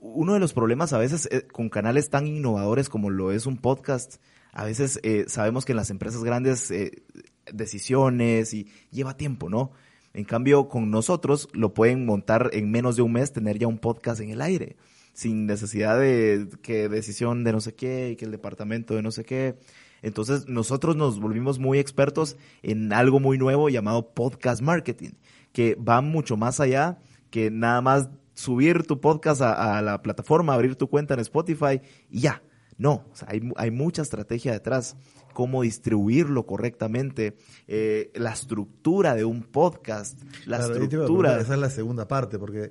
uno 0.00 0.34
de 0.34 0.40
los 0.40 0.52
problemas 0.52 0.92
a 0.92 0.98
veces 0.98 1.28
eh, 1.30 1.46
con 1.46 1.68
canales 1.68 2.10
tan 2.10 2.26
innovadores 2.26 2.88
como 2.88 3.10
lo 3.10 3.32
es 3.32 3.46
un 3.46 3.56
podcast, 3.56 4.16
a 4.52 4.64
veces 4.64 5.00
eh, 5.02 5.24
sabemos 5.28 5.64
que 5.64 5.72
en 5.72 5.76
las 5.76 5.90
empresas 5.90 6.24
grandes 6.24 6.70
eh, 6.70 7.02
decisiones 7.52 8.54
y 8.54 8.68
lleva 8.90 9.16
tiempo, 9.16 9.48
¿no? 9.50 9.72
En 10.14 10.24
cambio, 10.24 10.68
con 10.68 10.90
nosotros 10.90 11.48
lo 11.52 11.74
pueden 11.74 12.06
montar 12.06 12.50
en 12.52 12.70
menos 12.70 12.96
de 12.96 13.02
un 13.02 13.12
mes, 13.12 13.32
tener 13.32 13.58
ya 13.58 13.66
un 13.66 13.78
podcast 13.78 14.20
en 14.20 14.30
el 14.30 14.40
aire, 14.40 14.76
sin 15.12 15.46
necesidad 15.46 15.98
de 15.98 16.48
que 16.62 16.88
decisión 16.88 17.44
de 17.44 17.52
no 17.52 17.60
sé 17.60 17.74
qué 17.74 18.10
y 18.10 18.16
que 18.16 18.24
el 18.24 18.30
departamento 18.30 18.94
de 18.94 19.02
no 19.02 19.10
sé 19.10 19.24
qué. 19.24 19.58
Entonces, 20.00 20.48
nosotros 20.48 20.96
nos 20.96 21.20
volvimos 21.20 21.58
muy 21.58 21.78
expertos 21.78 22.36
en 22.62 22.92
algo 22.92 23.20
muy 23.20 23.36
nuevo 23.36 23.68
llamado 23.68 24.14
podcast 24.14 24.62
marketing, 24.62 25.10
que 25.52 25.74
va 25.74 26.00
mucho 26.00 26.36
más 26.36 26.60
allá 26.60 26.98
que 27.30 27.50
nada 27.50 27.80
más 27.80 28.08
subir 28.38 28.86
tu 28.86 29.00
podcast 29.00 29.42
a, 29.42 29.78
a, 29.78 29.82
la 29.82 30.00
plataforma, 30.00 30.54
abrir 30.54 30.76
tu 30.76 30.88
cuenta 30.88 31.14
en 31.14 31.20
Spotify 31.20 31.80
y 32.08 32.20
ya. 32.20 32.42
No, 32.76 33.04
o 33.10 33.16
sea, 33.16 33.28
hay, 33.32 33.40
hay 33.56 33.72
mucha 33.72 34.02
estrategia 34.02 34.52
detrás 34.52 34.96
cómo 35.34 35.62
distribuirlo 35.62 36.46
correctamente, 36.46 37.36
eh, 37.66 38.12
la 38.14 38.32
estructura 38.32 39.16
de 39.16 39.24
un 39.24 39.42
podcast, 39.42 40.20
la 40.46 40.58
estructura. 40.58 41.40
Esa 41.40 41.54
es 41.54 41.60
la 41.60 41.70
segunda 41.70 42.06
parte, 42.06 42.38
porque 42.38 42.70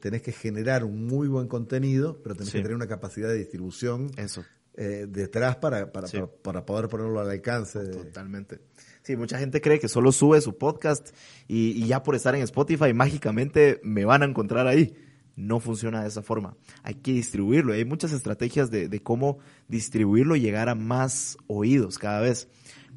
tenés 0.00 0.22
que 0.22 0.32
generar 0.32 0.82
un 0.82 1.06
muy 1.06 1.28
buen 1.28 1.46
contenido, 1.46 2.20
pero 2.22 2.34
tenés 2.34 2.52
que 2.52 2.58
tener 2.58 2.74
una 2.74 2.88
capacidad 2.88 3.28
de 3.28 3.38
distribución 3.38 4.10
Eso. 4.16 4.44
Eh, 4.74 5.06
detrás 5.08 5.56
para, 5.56 5.92
para, 5.92 6.08
para, 6.42 6.66
poder 6.66 6.88
ponerlo 6.88 7.20
al 7.20 7.30
alcance. 7.30 7.84
Totalmente. 7.88 8.60
Sí, 9.08 9.16
mucha 9.16 9.38
gente 9.38 9.62
cree 9.62 9.80
que 9.80 9.88
solo 9.88 10.12
sube 10.12 10.38
su 10.42 10.58
podcast 10.58 11.16
y, 11.46 11.86
ya 11.86 12.02
por 12.02 12.14
estar 12.14 12.34
en 12.34 12.42
Spotify 12.42 12.92
mágicamente 12.92 13.80
me 13.82 14.04
van 14.04 14.20
a 14.22 14.26
encontrar 14.26 14.66
ahí. 14.66 14.92
No 15.34 15.60
funciona 15.60 16.02
de 16.02 16.08
esa 16.08 16.20
forma. 16.20 16.58
Hay 16.82 16.96
que 16.96 17.12
distribuirlo. 17.12 17.72
Hay 17.72 17.86
muchas 17.86 18.12
estrategias 18.12 18.70
de, 18.70 18.90
de 18.90 19.02
cómo 19.02 19.38
distribuirlo 19.66 20.36
y 20.36 20.42
llegar 20.42 20.68
a 20.68 20.74
más 20.74 21.38
oídos 21.46 21.98
cada 21.98 22.20
vez. 22.20 22.48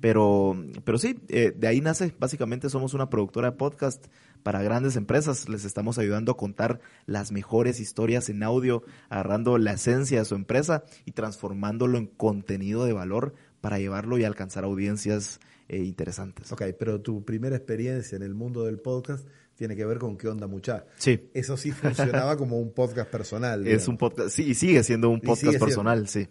Pero, 0.02 0.62
pero 0.84 0.98
sí, 0.98 1.18
eh, 1.30 1.54
de 1.56 1.68
ahí 1.70 1.80
nace, 1.80 2.14
básicamente 2.20 2.70
somos 2.70 2.94
una 2.94 3.10
productora 3.10 3.52
de 3.52 3.58
podcast 3.58 4.08
para 4.44 4.62
grandes 4.62 4.98
empresas. 4.98 5.48
Les 5.48 5.64
estamos 5.64 5.98
ayudando 5.98 6.34
a 6.34 6.38
contar 6.38 6.82
las 7.06 7.32
mejores 7.32 7.80
historias 7.80 8.28
en 8.28 8.44
audio, 8.44 8.84
agarrando 9.08 9.58
la 9.58 9.72
esencia 9.72 10.20
de 10.20 10.26
su 10.26 10.36
empresa 10.36 10.84
y 11.06 11.14
transformándolo 11.14 11.98
en 11.98 12.08
contenido 12.08 12.84
de 12.84 12.92
valor 12.92 13.34
para 13.62 13.80
llevarlo 13.80 14.18
y 14.18 14.26
alcanzar 14.26 14.66
audiencias 14.66 15.40
eh, 15.72 15.78
interesantes. 15.78 16.52
Ok, 16.52 16.64
pero 16.78 17.00
tu 17.00 17.24
primera 17.24 17.56
experiencia 17.56 18.18
en 18.18 18.24
el 18.24 18.36
mundo 18.36 18.66
del 18.66 18.80
podcast 18.80 19.26
tiene 19.56 19.76
que 19.76 19.86
ver 19.86 20.00
con 20.00 20.18
qué 20.18 20.28
onda 20.28 20.46
mucha. 20.46 20.86
Sí. 20.98 21.30
Eso 21.34 21.56
sí 21.56 21.72
funcionaba 21.72 22.36
como 22.36 22.60
un 22.60 22.74
podcast 22.74 23.10
personal. 23.10 23.66
Es 23.68 23.88
un 23.88 23.98
podcast, 23.98 24.32
sí, 24.36 24.44
y 24.44 24.54
sigue 24.54 24.84
siendo 24.84 25.10
un 25.10 25.22
podcast 25.22 25.58
personal, 25.58 26.10
sí 26.10 26.28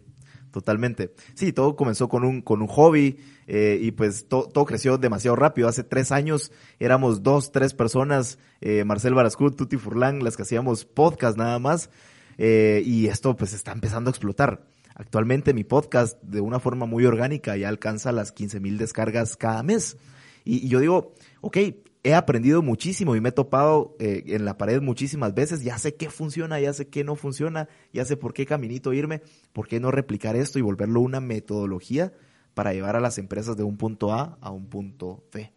totalmente. 0.50 1.14
Sí, 1.35 1.53
todo 1.53 1.76
comenzó 1.76 2.09
con 2.09 2.24
un, 2.24 2.42
con 2.42 2.61
un 2.61 2.66
hobby 2.66 3.18
eh, 3.46 3.79
y 3.81 3.92
pues 3.92 4.26
todo 4.29 4.64
creció 4.64 4.98
demasiado 4.98 5.37
rápido. 5.37 5.68
Hace 5.68 5.85
tres 5.85 6.12
años 6.12 6.53
éramos 6.79 7.22
dos, 7.22 7.53
tres 7.53 7.72
personas, 7.72 8.38
eh, 8.61 8.85
Marcel 8.85 9.14
Barascut, 9.14 9.57
Tuti 9.57 9.76
Furlan, 9.76 10.24
las 10.24 10.37
que 10.37 10.42
hacíamos 10.42 10.85
podcast 10.85 11.38
nada 11.38 11.61
más. 11.61 11.88
Eh, 12.37 12.83
y 12.85 13.07
esto 13.07 13.37
pues 13.37 13.53
está 13.53 13.72
empezando 13.72 14.09
a 14.09 14.12
explotar. 14.12 14.69
Actualmente 15.00 15.54
mi 15.54 15.64
podcast 15.64 16.22
de 16.22 16.42
una 16.42 16.60
forma 16.60 16.84
muy 16.84 17.06
orgánica 17.06 17.56
ya 17.56 17.70
alcanza 17.70 18.12
las 18.12 18.32
15 18.32 18.60
mil 18.60 18.76
descargas 18.76 19.34
cada 19.34 19.62
mes. 19.62 19.96
Y, 20.44 20.68
yo 20.68 20.78
digo, 20.78 21.14
ok, 21.40 21.56
he 22.02 22.12
aprendido 22.12 22.60
muchísimo 22.60 23.16
y 23.16 23.20
me 23.22 23.30
he 23.30 23.32
topado 23.32 23.96
eh, 23.98 24.24
en 24.26 24.44
la 24.44 24.58
pared 24.58 24.82
muchísimas 24.82 25.32
veces. 25.32 25.64
Ya 25.64 25.78
sé 25.78 25.94
qué 25.94 26.10
funciona, 26.10 26.60
ya 26.60 26.74
sé 26.74 26.88
qué 26.88 27.02
no 27.02 27.16
funciona, 27.16 27.66
ya 27.94 28.04
sé 28.04 28.18
por 28.18 28.34
qué 28.34 28.44
caminito 28.44 28.92
irme, 28.92 29.22
por 29.54 29.68
qué 29.68 29.80
no 29.80 29.90
replicar 29.90 30.36
esto 30.36 30.58
y 30.58 30.62
volverlo 30.62 31.00
una 31.00 31.20
metodología 31.20 32.12
para 32.52 32.74
llevar 32.74 32.94
a 32.94 33.00
las 33.00 33.16
empresas 33.16 33.56
de 33.56 33.62
un 33.62 33.78
punto 33.78 34.12
A 34.12 34.36
a 34.42 34.50
un 34.50 34.68
punto 34.68 35.24
B. 35.32 35.50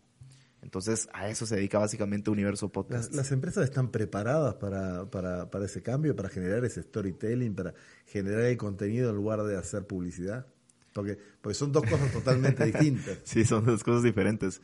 Entonces, 0.63 1.09
a 1.13 1.27
eso 1.27 1.45
se 1.45 1.57
dedica 1.57 1.77
básicamente 1.77 2.31
Universo 2.31 2.69
Podcast. 2.69 3.09
Las, 3.09 3.15
las 3.15 3.31
empresas 3.33 3.65
están 3.65 3.91
preparadas 3.91 4.55
para, 4.55 5.05
para, 5.11 5.51
para, 5.51 5.65
ese 5.65 5.83
cambio, 5.83 6.15
para 6.15 6.29
generar 6.29 6.63
ese 6.63 6.81
storytelling, 6.81 7.53
para 7.53 7.73
generar 8.05 8.41
el 8.43 8.57
contenido 8.57 9.09
en 9.09 9.15
lugar 9.17 9.43
de 9.43 9.57
hacer 9.57 9.85
publicidad. 9.85 10.47
Porque, 10.93 11.17
porque 11.41 11.55
son 11.55 11.71
dos 11.71 11.83
cosas 11.83 12.11
totalmente 12.13 12.65
distintas. 12.71 13.19
Sí, 13.23 13.43
son 13.43 13.65
dos 13.65 13.83
cosas 13.83 14.03
diferentes. 14.03 14.61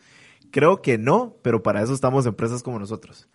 Creo 0.52 0.82
que 0.82 0.98
no, 0.98 1.36
pero 1.42 1.62
para 1.62 1.84
eso 1.84 1.94
estamos 1.94 2.26
empresas 2.26 2.64
como 2.64 2.80
nosotros. 2.80 3.28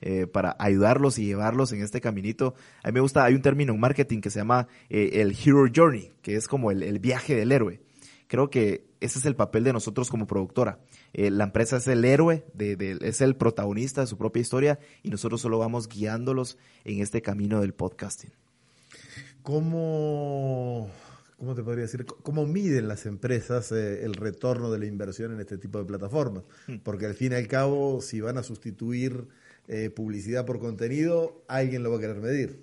Eh, 0.00 0.26
para 0.26 0.56
ayudarlos 0.58 1.18
y 1.18 1.26
llevarlos 1.26 1.72
en 1.72 1.82
este 1.82 2.00
caminito. 2.00 2.54
A 2.82 2.88
mí 2.88 2.94
me 2.94 3.00
gusta, 3.00 3.24
hay 3.24 3.34
un 3.34 3.42
término 3.42 3.72
en 3.72 3.80
marketing 3.80 4.20
que 4.20 4.30
se 4.30 4.40
llama 4.40 4.68
eh, 4.88 5.10
el 5.14 5.30
Hero 5.32 5.64
Journey, 5.74 6.12
que 6.22 6.36
es 6.36 6.48
como 6.48 6.70
el, 6.70 6.82
el, 6.82 6.98
viaje 6.98 7.36
del 7.36 7.52
héroe. 7.52 7.80
Creo 8.26 8.50
que 8.50 8.84
ese 9.00 9.18
es 9.18 9.26
el 9.26 9.36
papel 9.36 9.62
de 9.64 9.72
nosotros 9.72 10.10
como 10.10 10.26
productora. 10.26 10.80
Eh, 11.12 11.30
la 11.30 11.44
empresa 11.44 11.76
es 11.76 11.86
el 11.86 12.04
héroe, 12.04 12.44
de, 12.54 12.76
de, 12.76 12.98
es 13.02 13.20
el 13.20 13.36
protagonista 13.36 14.00
de 14.00 14.06
su 14.06 14.16
propia 14.16 14.40
historia 14.40 14.78
y 15.02 15.10
nosotros 15.10 15.40
solo 15.40 15.58
vamos 15.58 15.88
guiándolos 15.88 16.58
en 16.84 17.00
este 17.00 17.22
camino 17.22 17.60
del 17.60 17.74
podcasting. 17.74 18.30
¿Cómo 19.42 20.88
¿cómo 21.42 21.56
te 21.56 21.64
podría 21.64 21.82
decir? 21.82 22.06
¿Cómo 22.06 22.46
miden 22.46 22.86
las 22.86 23.04
empresas 23.04 23.72
eh, 23.72 24.04
el 24.04 24.14
retorno 24.14 24.70
de 24.70 24.78
la 24.78 24.86
inversión 24.86 25.32
en 25.32 25.40
este 25.40 25.58
tipo 25.58 25.80
de 25.80 25.84
plataformas? 25.84 26.44
Hmm. 26.68 26.76
Porque 26.84 27.06
al 27.06 27.14
fin 27.14 27.32
y 27.32 27.34
al 27.34 27.48
cabo, 27.48 28.00
si 28.00 28.20
van 28.20 28.38
a 28.38 28.44
sustituir 28.44 29.26
eh, 29.66 29.90
publicidad 29.90 30.46
por 30.46 30.60
contenido, 30.60 31.42
alguien 31.48 31.82
lo 31.82 31.90
va 31.90 31.96
a 31.96 32.00
querer 32.00 32.20
medir. 32.20 32.62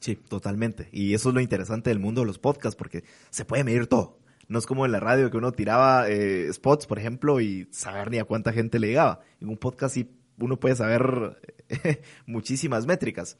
Sí, 0.00 0.16
totalmente. 0.16 0.88
Y 0.90 1.14
eso 1.14 1.28
es 1.28 1.34
lo 1.36 1.40
interesante 1.40 1.90
del 1.90 2.00
mundo 2.00 2.22
de 2.22 2.26
los 2.26 2.40
podcasts, 2.40 2.76
porque 2.76 3.04
se 3.30 3.44
puede 3.44 3.62
medir 3.62 3.86
todo. 3.86 4.17
No 4.48 4.58
es 4.58 4.66
como 4.66 4.86
en 4.86 4.92
la 4.92 5.00
radio 5.00 5.30
que 5.30 5.36
uno 5.36 5.52
tiraba 5.52 6.08
eh, 6.08 6.50
spots, 6.52 6.86
por 6.86 6.98
ejemplo, 6.98 7.40
y 7.40 7.68
saber 7.70 8.10
ni 8.10 8.18
a 8.18 8.24
cuánta 8.24 8.52
gente 8.52 8.78
le 8.78 8.88
llegaba. 8.88 9.20
En 9.40 9.48
un 9.48 9.58
podcast 9.58 9.94
sí 9.94 10.10
uno 10.40 10.58
puede 10.58 10.76
saber 10.76 11.38
muchísimas 12.26 12.86
métricas. 12.86 13.36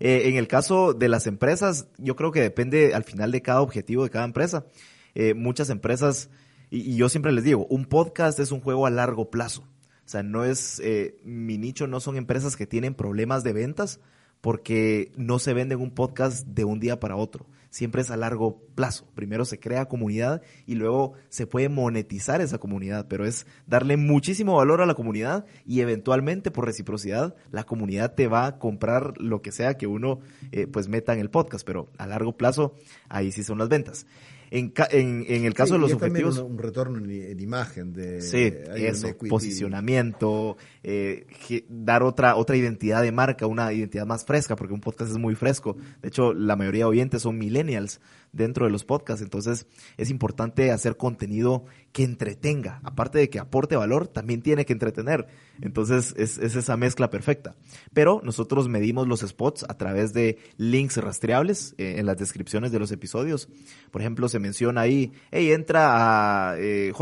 Eh, 0.00 0.22
en 0.28 0.36
el 0.36 0.48
caso 0.48 0.94
de 0.94 1.08
las 1.08 1.26
empresas, 1.26 1.88
yo 1.98 2.16
creo 2.16 2.32
que 2.32 2.40
depende 2.40 2.94
al 2.94 3.04
final 3.04 3.32
de 3.32 3.42
cada 3.42 3.60
objetivo 3.60 4.04
de 4.04 4.10
cada 4.10 4.24
empresa. 4.24 4.66
Eh, 5.14 5.34
muchas 5.34 5.70
empresas, 5.70 6.30
y, 6.70 6.92
y, 6.92 6.96
yo 6.96 7.08
siempre 7.08 7.32
les 7.32 7.44
digo, 7.44 7.66
un 7.66 7.86
podcast 7.86 8.38
es 8.38 8.52
un 8.52 8.60
juego 8.60 8.86
a 8.86 8.90
largo 8.90 9.30
plazo. 9.30 9.62
O 10.08 10.10
sea, 10.10 10.22
no 10.22 10.44
es, 10.44 10.80
eh, 10.82 11.18
mi 11.24 11.58
nicho 11.58 11.86
no 11.86 12.00
son 12.00 12.16
empresas 12.16 12.56
que 12.56 12.66
tienen 12.66 12.94
problemas 12.94 13.44
de 13.44 13.52
ventas 13.52 14.00
porque 14.40 15.12
no 15.16 15.38
se 15.38 15.52
venden 15.52 15.80
un 15.80 15.90
podcast 15.90 16.46
de 16.46 16.64
un 16.64 16.80
día 16.80 17.00
para 17.00 17.16
otro 17.16 17.46
siempre 17.70 18.02
es 18.02 18.10
a 18.10 18.16
largo 18.16 18.62
plazo. 18.74 19.06
Primero 19.14 19.44
se 19.44 19.58
crea 19.58 19.86
comunidad 19.86 20.42
y 20.66 20.74
luego 20.74 21.14
se 21.28 21.46
puede 21.46 21.68
monetizar 21.68 22.40
esa 22.40 22.58
comunidad, 22.58 23.06
pero 23.08 23.26
es 23.26 23.46
darle 23.66 23.96
muchísimo 23.96 24.56
valor 24.56 24.80
a 24.80 24.86
la 24.86 24.94
comunidad 24.94 25.46
y 25.66 25.80
eventualmente 25.80 26.50
por 26.50 26.66
reciprocidad 26.66 27.34
la 27.50 27.64
comunidad 27.64 28.14
te 28.14 28.28
va 28.28 28.46
a 28.46 28.58
comprar 28.58 29.14
lo 29.18 29.42
que 29.42 29.52
sea 29.52 29.76
que 29.76 29.86
uno 29.86 30.20
eh, 30.52 30.66
pues 30.66 30.88
meta 30.88 31.12
en 31.12 31.20
el 31.20 31.30
podcast, 31.30 31.66
pero 31.66 31.90
a 31.98 32.06
largo 32.06 32.36
plazo 32.36 32.74
ahí 33.08 33.32
sí 33.32 33.44
son 33.44 33.58
las 33.58 33.68
ventas. 33.68 34.06
En, 34.50 34.72
en, 34.90 35.24
en, 35.28 35.44
el 35.44 35.54
caso 35.54 35.68
sí, 35.68 35.72
de 35.74 35.78
los 35.78 35.92
objetivos. 35.92 36.38
Un, 36.38 36.52
un 36.52 36.58
retorno 36.58 36.98
en, 36.98 37.10
en, 37.10 37.40
imagen 37.40 37.92
de. 37.92 38.20
Sí, 38.22 38.52
eso, 38.76 39.08
posicionamiento, 39.28 40.56
eh, 40.82 41.26
dar 41.68 42.02
otra, 42.02 42.36
otra 42.36 42.56
identidad 42.56 43.02
de 43.02 43.12
marca, 43.12 43.46
una 43.46 43.72
identidad 43.72 44.06
más 44.06 44.24
fresca, 44.24 44.56
porque 44.56 44.74
un 44.74 44.80
podcast 44.80 45.10
es 45.10 45.18
muy 45.18 45.34
fresco. 45.34 45.76
De 46.02 46.08
hecho, 46.08 46.32
la 46.32 46.56
mayoría 46.56 46.84
de 46.84 46.90
oyentes 46.90 47.22
son 47.22 47.38
millennials 47.38 48.00
dentro 48.32 48.66
de 48.66 48.72
los 48.72 48.84
podcasts, 48.84 49.22
entonces 49.22 49.66
es 49.96 50.10
importante 50.10 50.70
hacer 50.70 50.96
contenido 50.96 51.64
que 51.92 52.04
entretenga. 52.04 52.80
Aparte 52.84 53.18
de 53.18 53.30
que 53.30 53.38
aporte 53.38 53.76
valor, 53.76 54.08
también 54.08 54.42
tiene 54.42 54.64
que 54.64 54.72
entretener. 54.72 55.26
Entonces 55.60 56.14
es, 56.16 56.38
es 56.38 56.54
esa 56.54 56.76
mezcla 56.76 57.10
perfecta. 57.10 57.56
Pero 57.92 58.20
nosotros 58.22 58.68
medimos 58.68 59.08
los 59.08 59.20
spots 59.20 59.64
a 59.68 59.76
través 59.76 60.12
de 60.12 60.38
links 60.56 60.96
rastreables 60.98 61.74
eh, 61.78 61.96
en 61.98 62.06
las 62.06 62.16
descripciones 62.16 62.72
de 62.72 62.78
los 62.78 62.92
episodios. 62.92 63.48
Por 63.90 64.02
ejemplo, 64.02 64.28
se 64.28 64.38
menciona 64.38 64.82
ahí, 64.82 65.12
hey, 65.30 65.52
entra 65.52 66.50
a 66.50 66.58
eh, 66.58 66.92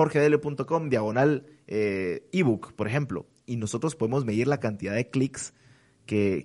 diagonal 0.88 1.46
eh, 1.66 2.28
ebook, 2.32 2.72
por 2.74 2.86
ejemplo, 2.86 3.26
y 3.44 3.56
nosotros 3.56 3.96
podemos 3.96 4.24
medir 4.24 4.46
la 4.46 4.60
cantidad 4.60 4.94
de 4.94 5.08
clics 5.08 5.52
que 6.06 6.44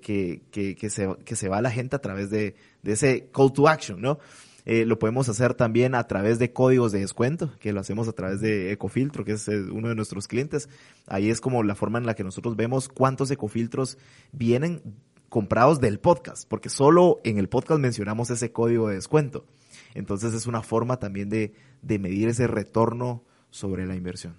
se 0.89 1.49
va 1.49 1.57
a 1.57 1.61
la 1.61 1.69
gente 1.69 1.95
a 1.95 1.99
través 1.99 2.31
de, 2.31 2.55
de 2.81 2.91
ese 2.91 3.29
call 3.31 3.53
to 3.53 3.67
action, 3.67 4.01
¿no? 4.01 4.17
Eh, 4.65 4.85
lo 4.85 4.99
podemos 4.99 5.27
hacer 5.29 5.53
también 5.53 5.95
a 5.95 6.07
través 6.07 6.39
de 6.39 6.53
códigos 6.53 6.91
de 6.91 6.99
descuento, 6.99 7.51
que 7.59 7.73
lo 7.73 7.79
hacemos 7.79 8.07
a 8.07 8.13
través 8.13 8.41
de 8.41 8.71
Ecofiltro, 8.71 9.25
que 9.25 9.33
es 9.33 9.47
eh, 9.47 9.61
uno 9.71 9.89
de 9.89 9.95
nuestros 9.95 10.27
clientes. 10.27 10.69
Ahí 11.07 11.29
es 11.29 11.41
como 11.41 11.63
la 11.63 11.75
forma 11.75 11.97
en 11.99 12.05
la 12.05 12.13
que 12.13 12.23
nosotros 12.23 12.55
vemos 12.55 12.87
cuántos 12.87 13.31
ecofiltros 13.31 13.97
vienen 14.31 14.81
comprados 15.29 15.79
del 15.79 15.99
podcast, 15.99 16.47
porque 16.47 16.69
solo 16.69 17.21
en 17.23 17.37
el 17.37 17.47
podcast 17.47 17.79
mencionamos 17.79 18.29
ese 18.29 18.51
código 18.51 18.89
de 18.89 18.95
descuento. 18.95 19.45
Entonces 19.93 20.33
es 20.33 20.45
una 20.45 20.61
forma 20.61 20.97
también 20.97 21.29
de, 21.29 21.53
de 21.81 21.99
medir 21.99 22.27
ese 22.29 22.47
retorno 22.47 23.23
sobre 23.49 23.85
la 23.85 23.95
inversión. 23.95 24.35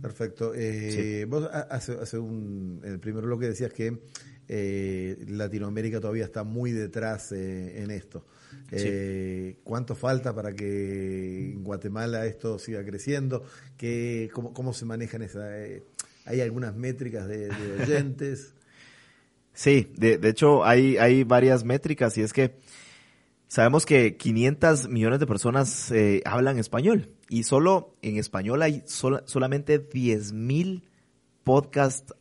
Perfecto. 0.00 0.52
Eh, 0.54 1.20
sí. 1.20 1.24
Vos 1.24 1.48
hace, 1.52 1.92
hace 1.92 2.18
un, 2.18 2.80
en 2.84 2.92
el 2.92 3.00
primer 3.00 3.24
bloque 3.24 3.46
decías 3.46 3.72
que 3.72 3.98
eh, 4.48 5.24
Latinoamérica 5.28 6.00
todavía 6.00 6.24
está 6.24 6.42
muy 6.42 6.72
detrás 6.72 7.32
eh, 7.32 7.82
en 7.82 7.90
esto. 7.90 8.24
Eh, 8.70 9.54
sí. 9.54 9.60
¿Cuánto 9.62 9.94
falta 9.94 10.34
para 10.34 10.54
que 10.54 11.52
en 11.52 11.62
Guatemala 11.62 12.26
esto 12.26 12.58
siga 12.58 12.84
creciendo? 12.84 13.44
¿Qué, 13.76 14.30
cómo, 14.32 14.52
cómo, 14.52 14.72
se 14.72 14.84
manejan 14.84 15.22
esas? 15.22 15.50
Eh, 15.52 15.82
¿Hay 16.24 16.40
algunas 16.40 16.74
métricas 16.74 17.28
de, 17.28 17.48
de 17.48 17.82
oyentes? 17.82 18.54
Sí, 19.54 19.90
de, 19.96 20.18
de, 20.18 20.28
hecho 20.28 20.64
hay, 20.64 20.98
hay 20.98 21.24
varias 21.24 21.64
métricas 21.64 22.16
y 22.16 22.22
es 22.22 22.32
que 22.32 22.54
sabemos 23.48 23.86
que 23.86 24.16
500 24.16 24.88
millones 24.88 25.18
de 25.18 25.26
personas 25.26 25.90
eh, 25.90 26.22
hablan 26.24 26.58
español 26.58 27.10
y 27.28 27.42
solo 27.42 27.96
en 28.02 28.18
español 28.18 28.62
hay 28.62 28.82
sol, 28.86 29.22
solamente 29.26 29.78
10 29.78 30.32
mil 30.32 30.88
podcasts 31.44 32.14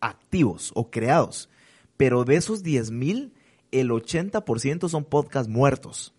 activos 0.00 0.70
o 0.74 0.90
creados 0.90 1.48
Pero 1.96 2.24
de 2.24 2.36
esos 2.36 2.62
10 2.62 2.90
mil, 2.90 3.34
el 3.72 3.90
80% 3.90 4.88
son 4.88 5.04
podcasts 5.04 5.50
muertos. 5.50 6.14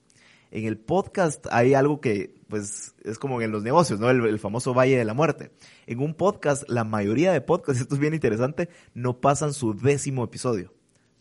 En 0.51 0.65
el 0.65 0.77
podcast 0.77 1.47
hay 1.49 1.73
algo 1.73 2.01
que, 2.01 2.35
pues, 2.47 2.93
es 3.03 3.17
como 3.17 3.41
en 3.41 3.51
los 3.51 3.63
negocios, 3.63 3.99
¿no? 3.99 4.09
El, 4.09 4.25
el, 4.25 4.37
famoso 4.37 4.73
Valle 4.73 4.97
de 4.97 5.05
la 5.05 5.13
Muerte. 5.13 5.51
En 5.87 5.99
un 5.99 6.13
podcast, 6.13 6.69
la 6.69 6.83
mayoría 6.83 7.31
de 7.31 7.41
podcasts, 7.41 7.81
esto 7.83 7.95
es 7.95 8.01
bien 8.01 8.13
interesante, 8.13 8.69
no 8.93 9.21
pasan 9.21 9.53
su 9.53 9.73
décimo 9.73 10.23
episodio. 10.23 10.73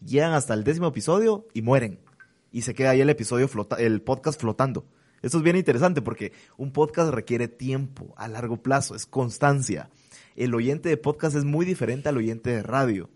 Llegan 0.05 0.33
hasta 0.33 0.53
el 0.55 0.65
décimo 0.65 0.89
episodio 0.89 1.47
y 1.55 1.63
mueren. 1.63 2.01
Y 2.53 2.63
se 2.63 2.75
queda 2.75 2.91
ahí 2.91 3.01
el 3.01 3.11
episodio, 3.11 3.49
el 3.79 4.03
podcast 4.03 4.41
flotando. 4.41 4.85
Esto 5.23 5.39
es 5.39 5.45
bien 5.45 5.57
interesante 5.57 6.01
porque 6.01 6.33
un 6.57 6.73
podcast 6.73 7.13
requiere 7.13 7.47
tiempo 7.47 8.15
a 8.17 8.27
largo 8.27 8.57
plazo, 8.57 8.95
es 8.95 9.07
constancia. 9.07 9.91
El 10.35 10.55
oyente 10.55 10.89
de 10.89 10.97
podcast 10.97 11.37
es 11.37 11.45
muy 11.45 11.67
diferente 11.67 12.09
al 12.09 12.17
oyente 12.17 12.51
de 12.51 12.63
radio. 12.63 13.11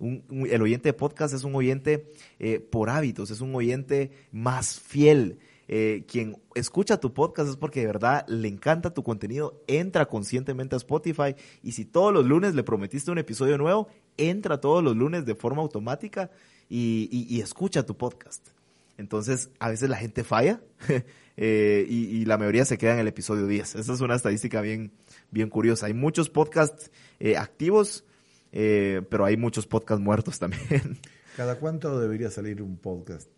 El 0.00 0.60
oyente 0.60 0.88
de 0.88 0.92
podcast 0.92 1.32
es 1.32 1.44
un 1.44 1.54
oyente 1.54 2.10
eh, 2.38 2.58
por 2.58 2.90
hábitos, 2.90 3.30
es 3.30 3.40
un 3.40 3.54
oyente 3.54 4.10
más 4.32 4.80
fiel. 4.80 5.38
Eh, 5.68 6.04
quien 6.06 6.36
escucha 6.54 7.00
tu 7.00 7.12
podcast 7.12 7.50
es 7.50 7.56
porque 7.56 7.80
de 7.80 7.86
verdad 7.86 8.26
le 8.28 8.48
encanta 8.48 8.92
tu 8.92 9.02
contenido, 9.02 9.62
entra 9.66 10.06
conscientemente 10.06 10.76
a 10.76 10.78
Spotify 10.78 11.34
y 11.62 11.72
si 11.72 11.84
todos 11.84 12.12
los 12.12 12.24
lunes 12.24 12.54
le 12.54 12.62
prometiste 12.62 13.10
un 13.10 13.18
episodio 13.18 13.56
nuevo, 13.58 13.88
entra 14.16 14.60
todos 14.60 14.82
los 14.82 14.96
lunes 14.96 15.24
de 15.24 15.34
forma 15.34 15.62
automática 15.62 16.30
y 16.68 17.40
escucha 17.40 17.86
tu 17.86 17.96
podcast. 17.96 18.55
Entonces, 18.98 19.50
a 19.58 19.68
veces 19.68 19.88
la 19.88 19.96
gente 19.96 20.24
falla 20.24 20.60
eh, 21.36 21.86
y, 21.88 22.06
y, 22.16 22.24
la 22.24 22.38
mayoría 22.38 22.64
se 22.64 22.78
queda 22.78 22.94
en 22.94 23.00
el 23.00 23.08
episodio 23.08 23.46
10. 23.46 23.76
Esa 23.76 23.92
es 23.92 24.00
una 24.00 24.14
estadística 24.14 24.60
bien, 24.60 24.92
bien 25.30 25.50
curiosa. 25.50 25.86
Hay 25.86 25.94
muchos 25.94 26.30
podcasts 26.30 26.90
eh, 27.20 27.36
activos, 27.36 28.04
eh, 28.52 29.02
pero 29.10 29.24
hay 29.24 29.36
muchos 29.36 29.66
podcasts 29.66 30.02
muertos 30.02 30.38
también. 30.38 30.98
¿Cada 31.36 31.58
cuánto 31.58 32.00
debería 32.00 32.30
salir 32.30 32.62
un 32.62 32.78
podcast? 32.78 33.28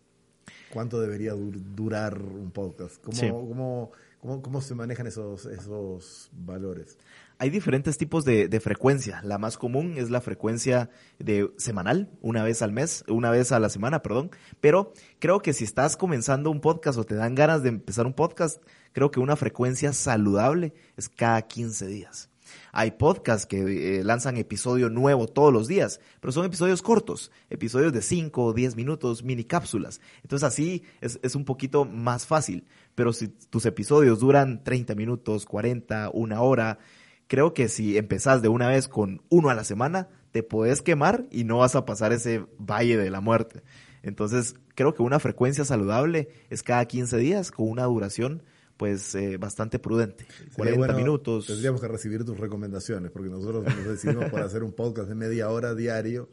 ¿Cuánto 0.71 1.01
debería 1.01 1.33
dur 1.33 1.55
durar 1.75 2.21
un 2.21 2.51
podcast? 2.51 3.01
¿Cómo, 3.03 3.17
sí. 3.17 3.27
cómo, 3.29 3.91
cómo, 4.19 4.41
cómo 4.41 4.61
se 4.61 4.75
manejan 4.75 5.07
esos, 5.07 5.45
esos 5.45 6.29
valores? 6.33 6.97
hay 7.41 7.49
diferentes 7.49 7.97
tipos 7.97 8.25
de, 8.25 8.49
de, 8.49 8.59
frecuencia. 8.59 9.21
La 9.23 9.37
más 9.37 9.57
común 9.57 9.93
es 9.95 10.09
la 10.09 10.19
frecuencia 10.19 10.89
de 11.19 11.49
semanal, 11.57 12.09
una 12.21 12.43
vez 12.43 12.61
al 12.61 12.73
mes, 12.73 13.05
una 13.07 13.31
vez 13.31 13.53
a 13.53 13.61
la 13.61 13.69
semana, 13.69 14.01
perdón. 14.01 14.29
Pero 14.59 14.91
creo 15.19 15.41
que 15.41 15.53
si 15.53 15.63
estás 15.63 15.95
comenzando 15.95 16.51
un 16.51 16.59
podcast 16.59 16.99
o 16.99 17.05
te 17.05 17.15
dan 17.15 17.35
ganas 17.35 17.63
de 17.63 17.69
empezar 17.69 18.05
un 18.05 18.13
podcast, 18.13 18.61
creo 18.91 19.09
que 19.09 19.21
una 19.21 19.37
frecuencia 19.37 19.93
saludable 19.93 20.73
es 20.97 21.07
cada 21.07 21.41
15 21.41 21.87
días. 21.87 22.29
Hay 22.71 22.91
podcasts 22.91 23.45
que 23.45 23.99
eh, 23.99 24.03
lanzan 24.03 24.37
episodio 24.37 24.89
nuevo 24.89 25.27
todos 25.27 25.53
los 25.53 25.67
días, 25.67 25.99
pero 26.19 26.31
son 26.31 26.45
episodios 26.45 26.81
cortos, 26.81 27.31
episodios 27.49 27.93
de 27.93 28.01
5 28.01 28.43
o 28.43 28.53
10 28.53 28.75
minutos, 28.75 29.23
mini 29.23 29.43
cápsulas. 29.43 30.01
Entonces 30.23 30.47
así 30.47 30.83
es, 31.01 31.19
es, 31.23 31.35
un 31.35 31.45
poquito 31.45 31.85
más 31.85 32.25
fácil. 32.25 32.67
Pero 32.99 33.13
si 33.13 33.29
tus 33.29 33.65
episodios 33.65 34.19
duran 34.19 34.61
30 34.61 34.93
minutos, 34.93 35.45
40, 35.45 36.09
una 36.13 36.41
hora, 36.41 36.79
creo 37.27 37.53
que 37.53 37.69
si 37.69 37.97
empezás 37.97 38.41
de 38.41 38.49
una 38.49 38.67
vez 38.67 38.89
con 38.89 39.21
uno 39.29 39.49
a 39.49 39.53
la 39.53 39.63
semana, 39.63 40.09
te 40.33 40.43
puedes 40.43 40.81
quemar 40.81 41.25
y 41.31 41.45
no 41.45 41.59
vas 41.59 41.77
a 41.77 41.85
pasar 41.85 42.11
ese 42.11 42.43
valle 42.57 42.97
de 42.97 43.09
la 43.09 43.21
muerte. 43.21 43.63
Entonces, 44.03 44.55
creo 44.75 44.93
que 44.93 45.01
una 45.01 45.21
frecuencia 45.21 45.63
saludable 45.63 46.27
es 46.49 46.61
cada 46.61 46.83
15 46.83 47.15
días 47.15 47.51
con 47.51 47.69
una 47.69 47.85
duración 47.85 48.43
pues 48.79 49.13
eh, 49.15 49.35
bastante 49.35 49.77
prudente, 49.77 50.25
Sería 50.25 50.53
40 50.55 50.77
bueno, 50.77 50.97
minutos. 50.97 51.47
Tendríamos 51.47 51.81
que 51.81 51.89
recibir 51.89 52.23
tus 52.23 52.37
recomendaciones, 52.37 53.11
porque 53.11 53.27
nosotros 53.27 53.65
nos 53.65 53.85
decidimos 53.85 54.29
por 54.29 54.39
hacer 54.39 54.63
un 54.63 54.71
podcast 54.71 55.09
de 55.09 55.15
media 55.15 55.49
hora 55.49 55.75
diario, 55.75 56.29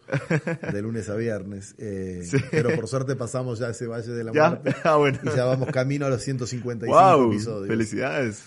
de 0.72 0.80
lunes 0.80 1.08
a 1.08 1.16
viernes. 1.16 1.74
Eh, 1.78 2.22
sí. 2.30 2.36
Pero 2.52 2.72
por 2.76 2.86
suerte 2.86 3.16
pasamos 3.16 3.58
ya 3.58 3.70
ese 3.70 3.88
Valle 3.88 4.12
de 4.12 4.22
la 4.22 4.32
¿Ya? 4.32 4.50
Muerte 4.50 4.76
Ah, 4.84 4.94
bueno. 4.94 5.18
y 5.24 5.36
ya 5.36 5.44
vamos 5.44 5.70
camino 5.72 6.06
a 6.06 6.08
los 6.08 6.22
155 6.22 6.96
wow, 6.96 7.32
episodios. 7.32 7.66
Felicidades. 7.66 8.44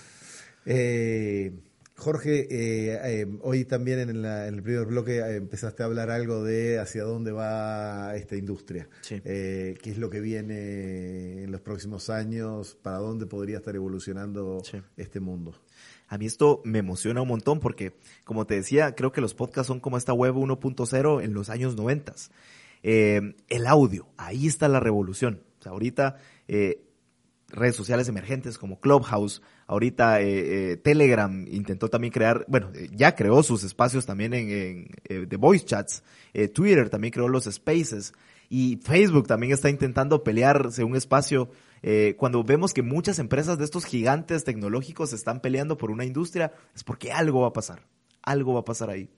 Eh, 0.64 1.52
Jorge, 2.00 2.48
eh, 2.50 2.98
eh, 3.04 3.38
hoy 3.42 3.66
también 3.66 3.98
en, 4.00 4.22
la, 4.22 4.48
en, 4.48 4.54
el 4.54 4.62
primer 4.62 4.86
bloque 4.86 5.18
eh, 5.18 5.36
empezaste 5.36 5.82
a 5.82 5.86
hablar 5.86 6.10
algo 6.10 6.42
de 6.42 6.78
hacia 6.78 7.04
dónde 7.04 7.30
va 7.30 8.16
esta 8.16 8.36
industria, 8.36 8.88
sí. 9.02 9.20
qué 9.20 9.78
es 9.84 9.98
lo 9.98 10.08
que 10.08 10.20
viene 10.20 11.42
en 11.44 11.52
los 11.52 11.60
próximos 11.60 12.08
años, 12.08 12.76
para 12.82 12.96
dónde 12.96 13.26
podría 13.26 13.58
estar 13.58 13.76
evolucionando 13.76 14.62
sí. 14.64 14.78
este 14.96 15.20
mundo. 15.20 15.54
A 16.08 16.16
mí 16.16 16.24
esto 16.24 16.62
me 16.64 16.78
emociona 16.78 17.20
un 17.20 17.28
montón 17.28 17.60
porque, 17.60 17.92
como 18.24 18.46
te 18.46 18.54
decía, 18.54 18.94
creo 18.94 19.12
que 19.12 19.20
los 19.20 19.34
podcasts 19.34 19.68
son 19.68 19.78
como 19.78 19.98
esta 19.98 20.14
web 20.14 20.34
1.0 20.34 21.22
en 21.22 21.34
los 21.34 21.50
años 21.50 21.76
90. 21.76 22.14
el 22.82 23.66
audio, 23.66 24.08
ahí 24.16 24.46
está 24.46 24.68
la 24.68 24.80
revolución. 24.80 25.42
O 25.58 25.62
sea, 25.62 25.72
ahorita 25.72 26.16
redes 27.52 27.76
sociales 27.76 28.08
emergentes 28.08 28.58
como 28.58 28.80
Clubhouse, 28.80 29.42
ahorita 29.70 30.20
eh, 30.20 30.72
eh, 30.72 30.76
Telegram 30.78 31.46
intentó 31.48 31.88
también 31.88 32.12
crear, 32.12 32.44
bueno, 32.48 32.72
eh, 32.74 32.88
ya 32.92 33.14
creó 33.14 33.40
sus 33.44 33.62
espacios 33.62 34.04
también 34.04 34.34
en, 34.34 34.90
eh, 35.04 35.26
de 35.28 35.36
voice 35.36 35.64
chats, 35.64 36.02
Twitter 36.52 36.90
también 36.90 37.12
creó 37.12 37.28
los 37.28 37.44
spaces 37.44 38.12
y 38.48 38.80
Facebook 38.82 39.28
también 39.28 39.52
está 39.52 39.70
intentando 39.70 40.24
pelearse 40.24 40.84
un 40.84 40.96
espacio. 40.96 41.50
cuando 42.18 42.44
vemos 42.44 42.74
que 42.74 42.82
muchas 42.82 43.18
empresas 43.18 43.58
de 43.58 43.64
estos 43.64 43.84
gigantes 43.84 44.44
tecnológicos 44.44 45.12
están 45.12 45.40
peleando 45.40 45.76
por 45.76 45.90
una 45.90 46.04
industria, 46.04 46.52
es 46.74 46.84
porque 46.84 47.10
algo 47.10 47.40
va 47.40 47.48
a 47.48 47.52
pasar, 47.52 47.82
algo 48.22 48.54
va 48.54 48.60
a 48.60 48.64
pasar 48.64 48.90
ahí. 48.90 49.08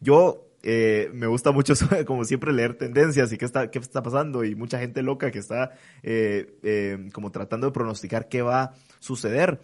Yo 0.00 0.52
eh, 0.62 1.10
me 1.12 1.26
gusta 1.26 1.50
mucho, 1.50 1.74
como 2.06 2.24
siempre, 2.24 2.52
leer 2.52 2.74
tendencias 2.74 3.32
y 3.32 3.38
qué 3.38 3.44
está, 3.44 3.70
qué 3.70 3.78
está 3.78 4.02
pasando 4.02 4.44
y 4.44 4.54
mucha 4.54 4.78
gente 4.78 5.02
loca 5.02 5.30
que 5.30 5.38
está 5.38 5.72
eh, 6.02 7.08
como 7.12 7.30
tratando 7.30 7.66
de 7.66 7.72
pronosticar 7.72 8.28
qué 8.28 8.42
va 8.42 8.62
a 8.62 8.74
suceder. 9.00 9.60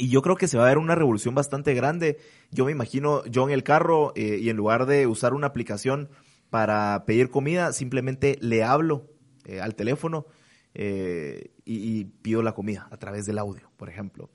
Y 0.00 0.10
yo 0.10 0.22
creo 0.22 0.36
que 0.36 0.46
se 0.46 0.56
va 0.56 0.64
a 0.64 0.68
ver 0.68 0.78
una 0.78 0.94
revolución 0.94 1.34
bastante 1.34 1.74
grande. 1.74 2.18
Yo 2.52 2.64
me 2.64 2.70
imagino 2.70 3.24
yo 3.24 3.44
en 3.44 3.50
el 3.50 3.64
carro 3.64 4.12
eh, 4.14 4.38
y 4.40 4.48
en 4.48 4.56
lugar 4.56 4.86
de 4.86 5.08
usar 5.08 5.34
una 5.34 5.48
aplicación 5.48 6.08
para 6.50 7.04
pedir 7.04 7.30
comida, 7.30 7.72
simplemente 7.72 8.38
le 8.40 8.62
hablo 8.62 9.10
eh, 9.44 9.60
al 9.60 9.74
teléfono 9.74 10.26
eh, 10.72 11.50
y, 11.64 12.04
pido 12.04 12.42
la 12.42 12.54
comida 12.54 12.86
a 12.92 12.96
través 12.96 13.26
del 13.26 13.38
audio, 13.38 13.72
por 13.76 13.88
ejemplo. 13.88 14.30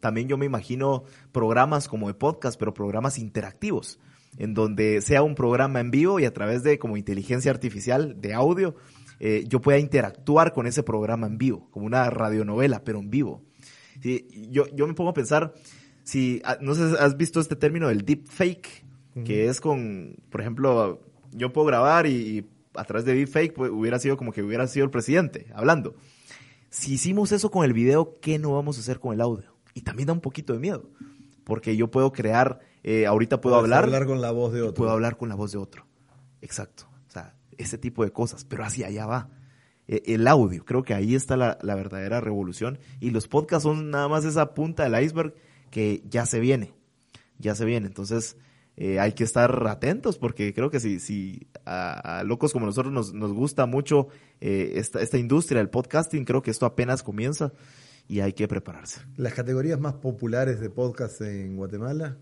También 0.00 0.28
yo 0.28 0.38
me 0.38 0.46
imagino 0.46 1.04
programas 1.30 1.86
como 1.86 2.08
de 2.08 2.14
podcast, 2.14 2.58
pero 2.58 2.72
programas 2.72 3.18
interactivos, 3.18 4.00
en 4.38 4.54
donde 4.54 5.02
sea 5.02 5.22
un 5.22 5.34
programa 5.34 5.80
en 5.80 5.90
vivo 5.90 6.20
y 6.20 6.24
a 6.24 6.32
través 6.32 6.62
de 6.62 6.78
como 6.78 6.96
inteligencia 6.96 7.50
artificial 7.50 8.18
de 8.18 8.32
audio, 8.32 8.76
yo 9.46 9.60
pueda 9.60 9.78
interactuar 9.78 10.54
con 10.54 10.66
ese 10.66 10.82
programa 10.82 11.26
en 11.26 11.36
vivo, 11.36 11.68
como 11.70 11.84
una 11.84 12.08
radionovela, 12.08 12.82
pero 12.82 12.98
en 12.98 13.10
vivo. 13.10 13.49
Sí, 14.00 14.28
yo, 14.50 14.66
yo 14.74 14.86
me 14.86 14.94
pongo 14.94 15.10
a 15.10 15.14
pensar, 15.14 15.54
si, 16.02 16.40
ah, 16.44 16.58
no 16.60 16.74
sé, 16.74 16.82
has 16.98 17.16
visto 17.16 17.40
este 17.40 17.56
término 17.56 17.88
del 17.88 18.04
deep 18.04 18.26
fake, 18.26 18.84
uh 19.14 19.18
-huh. 19.20 19.24
que 19.24 19.48
es 19.48 19.60
con, 19.60 20.16
por 20.30 20.40
ejemplo, 20.40 21.00
yo 21.32 21.52
puedo 21.52 21.66
grabar 21.66 22.06
y, 22.06 22.12
y 22.12 22.46
a 22.74 22.84
través 22.84 23.04
de 23.04 23.14
deepfake 23.14 23.52
pues, 23.52 23.70
hubiera 23.70 23.98
sido 23.98 24.16
como 24.16 24.32
que 24.32 24.42
hubiera 24.42 24.66
sido 24.66 24.84
el 24.84 24.90
presidente 24.90 25.46
hablando. 25.54 25.94
Si 26.70 26.94
hicimos 26.94 27.32
eso 27.32 27.50
con 27.50 27.64
el 27.64 27.72
video, 27.72 28.18
¿qué 28.20 28.38
no 28.38 28.54
vamos 28.54 28.76
a 28.76 28.80
hacer 28.80 29.00
con 29.00 29.12
el 29.12 29.20
audio? 29.20 29.56
Y 29.74 29.82
también 29.82 30.06
da 30.06 30.12
un 30.12 30.20
poquito 30.20 30.52
de 30.52 30.60
miedo, 30.60 30.88
porque 31.44 31.76
yo 31.76 31.90
puedo 31.90 32.12
crear, 32.12 32.60
eh, 32.82 33.06
ahorita 33.06 33.40
puedo 33.40 33.56
hablar. 33.56 33.84
hablar 33.84 34.06
con 34.06 34.20
la 34.20 34.30
voz 34.30 34.52
de 34.52 34.62
otro. 34.62 34.74
Puedo 34.74 34.90
hablar 34.90 35.16
con 35.16 35.28
la 35.28 35.34
voz 35.34 35.52
de 35.52 35.58
otro. 35.58 35.86
Exacto. 36.40 36.88
O 37.08 37.10
sea, 37.10 37.34
ese 37.58 37.76
tipo 37.76 38.04
de 38.04 38.12
cosas, 38.12 38.44
pero 38.44 38.64
hacia 38.64 38.86
allá 38.86 39.06
va. 39.06 39.30
Eh, 39.90 40.14
el 40.14 40.28
audio, 40.28 40.64
creo 40.64 40.84
que 40.84 40.94
ahí 40.94 41.16
está 41.16 41.36
la, 41.36 41.58
la 41.62 41.74
verdadera 41.74 42.20
revolución. 42.20 42.78
Y 43.00 43.10
los 43.10 43.26
podcasts 43.26 43.64
son 43.64 43.90
nada 43.90 44.06
más 44.06 44.24
esa 44.24 44.54
punta 44.54 44.88
del 44.88 45.02
iceberg 45.02 45.34
que 45.70 46.02
ya 46.08 46.26
se 46.26 46.38
viene. 46.38 46.72
Ya 47.38 47.56
se 47.56 47.64
viene. 47.64 47.88
Entonces, 47.88 48.36
eh, 48.76 49.00
hay 49.00 49.12
que 49.14 49.24
estar 49.24 49.66
atentos 49.66 50.16
porque 50.16 50.54
creo 50.54 50.70
que 50.70 50.78
si, 50.78 51.00
si 51.00 51.48
a, 51.64 52.20
a 52.20 52.24
locos 52.24 52.52
como 52.52 52.66
nosotros 52.66 52.92
nos, 52.92 53.12
nos 53.12 53.32
gusta 53.32 53.66
mucho 53.66 54.08
eh, 54.40 54.74
esta, 54.76 55.02
esta 55.02 55.18
industria 55.18 55.58
del 55.58 55.70
podcasting, 55.70 56.24
creo 56.24 56.40
que 56.40 56.52
esto 56.52 56.66
apenas 56.66 57.02
comienza 57.02 57.52
y 58.06 58.20
hay 58.20 58.32
que 58.32 58.46
prepararse. 58.46 59.00
¿Las 59.16 59.34
categorías 59.34 59.80
más 59.80 59.94
populares 59.94 60.60
de 60.60 60.70
podcast 60.70 61.20
en 61.20 61.56
Guatemala? 61.56 62.16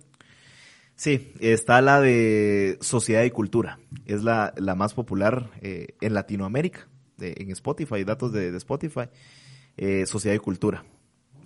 Sí, 0.96 1.32
está 1.38 1.80
la 1.80 2.00
de 2.00 2.78
sociedad 2.80 3.22
y 3.24 3.30
cultura. 3.30 3.78
Es 4.06 4.24
la, 4.24 4.52
la 4.56 4.74
más 4.74 4.94
popular 4.94 5.50
eh, 5.60 5.94
en 6.00 6.14
Latinoamérica, 6.14 6.88
de, 7.18 7.34
en 7.36 7.50
Spotify, 7.50 8.04
datos 8.04 8.32
de, 8.32 8.50
de 8.50 8.56
Spotify. 8.58 9.08
Eh, 9.76 10.06
sociedad 10.06 10.34
y 10.34 10.38
cultura. 10.38 10.84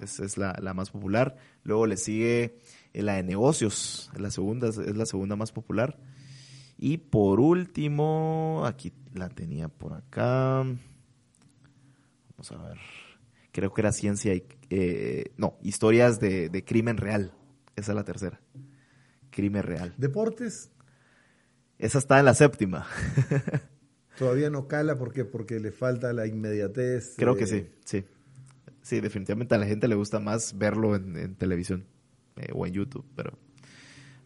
Es, 0.00 0.20
es 0.20 0.38
la, 0.38 0.56
la, 0.60 0.74
más 0.74 0.90
popular. 0.90 1.36
Luego 1.64 1.86
le 1.86 1.96
sigue 1.96 2.58
la 2.94 3.14
de 3.14 3.22
negocios, 3.22 4.10
la 4.16 4.30
segunda 4.30 4.68
es 4.68 4.76
la 4.76 5.06
segunda 5.06 5.36
más 5.36 5.52
popular. 5.52 5.98
Y 6.78 6.98
por 6.98 7.40
último, 7.40 8.62
aquí 8.64 8.92
la 9.14 9.28
tenía 9.28 9.68
por 9.68 9.92
acá. 9.92 10.64
Vamos 12.30 12.52
a 12.52 12.56
ver. 12.56 12.78
Creo 13.52 13.72
que 13.72 13.82
era 13.82 13.92
ciencia 13.92 14.34
y 14.34 14.44
eh, 14.70 15.32
no, 15.36 15.58
historias 15.62 16.18
de, 16.18 16.48
de, 16.48 16.64
crimen 16.64 16.96
real. 16.96 17.34
Esa 17.76 17.92
es 17.92 17.96
la 17.96 18.04
tercera. 18.04 18.40
Crimen 19.30 19.62
real. 19.62 19.94
¿Deportes? 19.98 20.72
Esa 21.78 21.98
está 21.98 22.18
en 22.18 22.24
la 22.24 22.34
séptima. 22.34 22.86
Todavía 24.18 24.50
no 24.50 24.68
cala 24.68 24.98
porque 24.98 25.24
porque 25.24 25.58
le 25.60 25.72
falta 25.72 26.12
la 26.12 26.26
inmediatez. 26.26 27.14
Creo 27.16 27.34
que 27.34 27.44
eh, 27.44 27.46
sí, 27.46 27.66
sí. 27.84 28.04
Sí, 28.82 29.00
definitivamente 29.00 29.54
a 29.54 29.58
la 29.58 29.66
gente 29.66 29.86
le 29.86 29.94
gusta 29.94 30.18
más 30.18 30.58
verlo 30.58 30.96
en, 30.96 31.16
en 31.16 31.34
televisión 31.36 31.84
eh, 32.36 32.48
o 32.52 32.66
en 32.66 32.72
YouTube, 32.72 33.04
pero, 33.14 33.38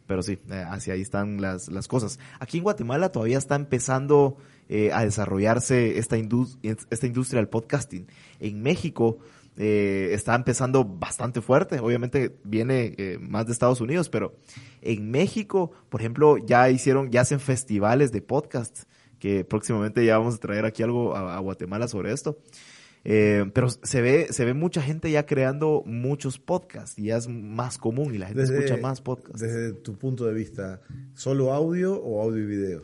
pero 0.06 0.22
sí, 0.22 0.38
eh, 0.50 0.64
hacia 0.66 0.94
ahí 0.94 1.02
están 1.02 1.40
las, 1.42 1.68
las 1.68 1.88
cosas. 1.88 2.18
Aquí 2.40 2.56
en 2.58 2.64
Guatemala 2.64 3.12
todavía 3.12 3.36
está 3.36 3.54
empezando 3.54 4.38
eh, 4.70 4.92
a 4.92 5.04
desarrollarse 5.04 5.98
esta, 5.98 6.16
indus- 6.16 6.58
esta 6.62 7.06
industria 7.06 7.40
del 7.40 7.48
podcasting. 7.48 8.06
En 8.40 8.62
México 8.62 9.18
eh, 9.58 10.08
está 10.12 10.34
empezando 10.34 10.84
bastante 10.84 11.42
fuerte, 11.42 11.78
obviamente 11.80 12.36
viene 12.42 12.94
eh, 12.96 13.18
más 13.20 13.44
de 13.46 13.52
Estados 13.52 13.82
Unidos, 13.82 14.08
pero 14.08 14.36
en 14.80 15.10
México, 15.10 15.70
por 15.90 16.00
ejemplo, 16.00 16.38
ya 16.38 16.70
hicieron, 16.70 17.10
ya 17.10 17.20
hacen 17.20 17.40
festivales 17.40 18.10
de 18.10 18.22
podcast, 18.22 18.84
que 19.26 19.44
próximamente 19.44 20.04
ya 20.06 20.18
vamos 20.18 20.36
a 20.36 20.38
traer 20.38 20.64
aquí 20.64 20.84
algo 20.84 21.16
a- 21.16 21.36
a 21.36 21.40
Guatemala 21.40 21.88
sobre 21.88 22.12
esto. 22.12 22.38
Eh, 23.04 23.44
pero 23.54 23.68
se 23.70 24.00
ve, 24.00 24.28
se 24.30 24.44
ve 24.44 24.54
mucha 24.54 24.80
gente 24.82 25.10
ya 25.10 25.26
creando 25.26 25.82
muchos 25.84 26.38
podcasts 26.38 26.96
y 26.98 27.06
ya 27.06 27.16
es 27.16 27.26
más 27.28 27.76
común 27.78 28.14
y 28.14 28.18
la 28.18 28.26
gente 28.26 28.42
Desde, 28.42 28.58
escucha 28.58 28.76
más 28.80 29.00
podcasts. 29.00 29.40
desde 29.40 29.72
tu 29.72 29.96
punto 29.96 30.26
de 30.26 30.32
vista, 30.34 30.80
¿solo 31.14 31.52
audio 31.52 32.00
o 32.00 32.22
audio 32.22 32.42
y 32.42 32.46
video? 32.46 32.82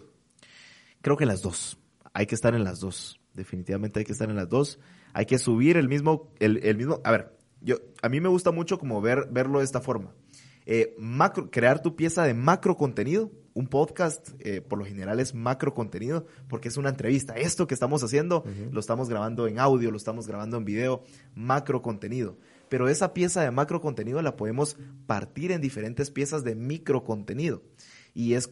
Creo 1.01 1.17
que 1.17 1.27
las 1.27 1.43
dos. 1.43 1.79
Hay 2.13 2.27
que 2.27 2.35
estar 2.35 2.55
en 2.55 2.65
las 2.65 2.81
dos. 2.81 3.21
Definitivamente 3.35 4.01
hay 4.01 4.05
que 4.05 4.13
estar 4.13 4.29
en 4.29 4.37
las 4.37 4.49
dos. 4.49 4.79
Hay 5.13 5.27
que 5.27 5.39
subir 5.39 5.77
el 5.77 5.89
mismo, 5.89 6.33
el, 6.41 6.59
el 6.65 6.77
mismo. 6.77 7.01
A 7.05 7.11
ver, 7.13 7.37
yo, 7.61 7.77
a 8.03 8.09
mí 8.09 8.21
me 8.21 8.29
gusta 8.29 8.51
mucho 8.53 8.79
como 8.79 9.01
ver, 9.01 9.29
verlo 9.31 9.59
de 9.61 9.65
esta 9.65 9.81
forma. 9.81 10.13
Eh, 10.67 10.95
macro, 10.99 11.51
crear 11.51 11.83
tu 11.83 11.95
pieza 11.97 12.25
de 12.25 12.35
macro 12.35 12.77
contenido. 12.77 13.31
Un 13.55 13.67
podcast, 13.67 14.31
eh, 14.41 14.61
por 14.63 14.79
lo 14.79 14.85
general, 14.85 15.21
es 15.21 15.35
macro 15.35 15.75
contenido 15.75 16.27
porque 16.49 16.69
es 16.69 16.77
una 16.77 16.89
entrevista. 16.89 17.35
Esto 17.35 17.67
que 17.67 17.75
estamos 17.75 18.03
haciendo 18.03 18.45
lo 18.71 18.81
estamos 18.81 19.09
grabando 19.09 19.47
en 19.47 19.59
audio, 19.59 19.91
lo 19.91 19.97
estamos 19.97 20.27
grabando 20.27 20.57
en 20.57 20.65
video, 20.65 21.03
macro 21.35 21.83
contenido. 21.83 22.39
Pero 22.69 22.89
esa 22.89 23.13
pieza 23.13 23.43
de 23.43 23.51
macro 23.51 23.83
contenido 23.83 24.23
la 24.23 24.37
podemos 24.37 24.77
partir 25.07 25.53
en 25.53 25.61
diferentes 25.61 26.11
piezas 26.11 26.45
de 26.45 26.55
micro 26.55 27.05
contenido. 27.05 27.63
Y 28.15 28.35
es, 28.35 28.51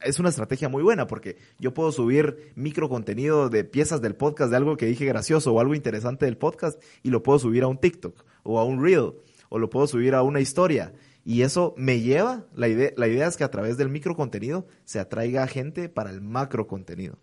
es 0.00 0.18
una 0.18 0.28
estrategia 0.28 0.68
muy 0.68 0.82
buena 0.82 1.06
porque 1.06 1.38
yo 1.58 1.72
puedo 1.72 1.90
subir 1.90 2.52
micro 2.54 2.90
contenido 2.90 3.48
de 3.48 3.64
piezas 3.64 4.02
del 4.02 4.14
podcast, 4.14 4.50
de 4.50 4.58
algo 4.58 4.76
que 4.76 4.86
dije 4.86 5.06
gracioso 5.06 5.52
o 5.54 5.60
algo 5.60 5.74
interesante 5.74 6.26
del 6.26 6.36
podcast 6.36 6.82
y 7.02 7.08
lo 7.08 7.22
puedo 7.22 7.38
subir 7.38 7.62
a 7.62 7.68
un 7.68 7.78
TikTok 7.78 8.24
o 8.42 8.58
a 8.58 8.64
un 8.64 8.82
Reel 8.82 9.14
o 9.48 9.58
lo 9.58 9.70
puedo 9.70 9.86
subir 9.86 10.14
a 10.14 10.22
una 10.22 10.40
historia. 10.40 10.92
Y 11.24 11.42
eso 11.42 11.74
me 11.76 12.00
lleva, 12.00 12.46
la 12.54 12.66
idea, 12.66 12.90
la 12.96 13.06
idea 13.06 13.28
es 13.28 13.36
que 13.36 13.44
a 13.44 13.50
través 13.50 13.76
del 13.76 13.88
micro 13.88 14.16
contenido 14.16 14.66
se 14.84 14.98
atraiga 14.98 15.46
gente 15.46 15.88
para 15.88 16.10
el 16.10 16.20
macro 16.20 16.66
contenido. 16.66 17.18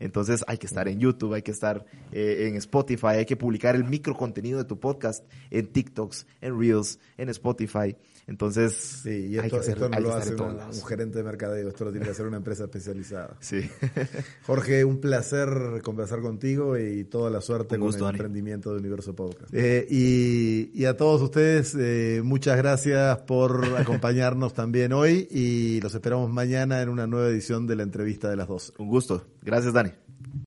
Entonces 0.00 0.44
hay 0.48 0.58
que 0.58 0.66
estar 0.66 0.88
en 0.88 0.98
YouTube, 0.98 1.34
hay 1.34 1.42
que 1.42 1.52
estar 1.52 1.84
eh, 2.12 2.46
en 2.48 2.56
Spotify, 2.56 3.18
hay 3.18 3.26
que 3.26 3.36
publicar 3.36 3.76
el 3.76 3.84
micro 3.84 4.16
contenido 4.16 4.58
de 4.58 4.64
tu 4.64 4.80
podcast 4.80 5.24
en 5.50 5.68
TikToks, 5.68 6.26
en 6.40 6.58
Reels, 6.58 6.98
en 7.16 7.28
Spotify. 7.28 7.96
Entonces 8.26 8.72
Sí, 9.02 9.10
y 9.10 9.38
hay 9.38 9.46
esto, 9.46 9.56
que, 9.56 9.60
hacer- 9.60 9.74
esto 9.74 9.88
no 9.90 9.96
hay 9.96 10.02
lo 10.02 10.14
hace 10.14 10.34
un 10.34 10.86
gerente 10.88 11.18
de 11.18 11.24
mercadeo, 11.24 11.68
esto 11.68 11.84
lo 11.84 11.90
tiene 11.90 12.06
que 12.06 12.12
hacer 12.12 12.26
una 12.26 12.38
empresa 12.38 12.64
especializada. 12.64 13.36
Sí. 13.40 13.68
Jorge, 14.46 14.84
un 14.84 14.98
placer 15.00 15.48
conversar 15.82 16.20
contigo 16.20 16.78
y 16.78 17.04
toda 17.04 17.30
la 17.30 17.40
suerte 17.40 17.78
con 17.78 17.92
el 17.92 18.00
Dani. 18.00 18.10
emprendimiento 18.10 18.72
de 18.72 18.78
Universo 18.80 19.14
Podcast. 19.14 19.52
Eh, 19.52 19.86
y, 19.90 20.70
y 20.74 20.84
a 20.86 20.96
todos 20.96 21.20
ustedes, 21.22 21.74
eh, 21.78 22.22
muchas 22.24 22.56
gracias 22.56 23.18
por 23.18 23.62
acompañarnos 23.78 24.54
también 24.54 24.92
hoy 24.92 25.28
y 25.30 25.80
los 25.82 25.94
esperamos 25.94 26.30
mañana 26.30 26.80
en 26.82 26.88
una 26.88 27.06
nueva 27.06 27.28
edición 27.28 27.66
de 27.66 27.76
la 27.76 27.82
entrevista 27.82 28.30
de 28.30 28.36
las 28.36 28.48
12. 28.48 28.72
Un 28.78 28.88
gusto. 28.88 29.24
Gracias, 29.42 29.72
Dani. 29.74 29.90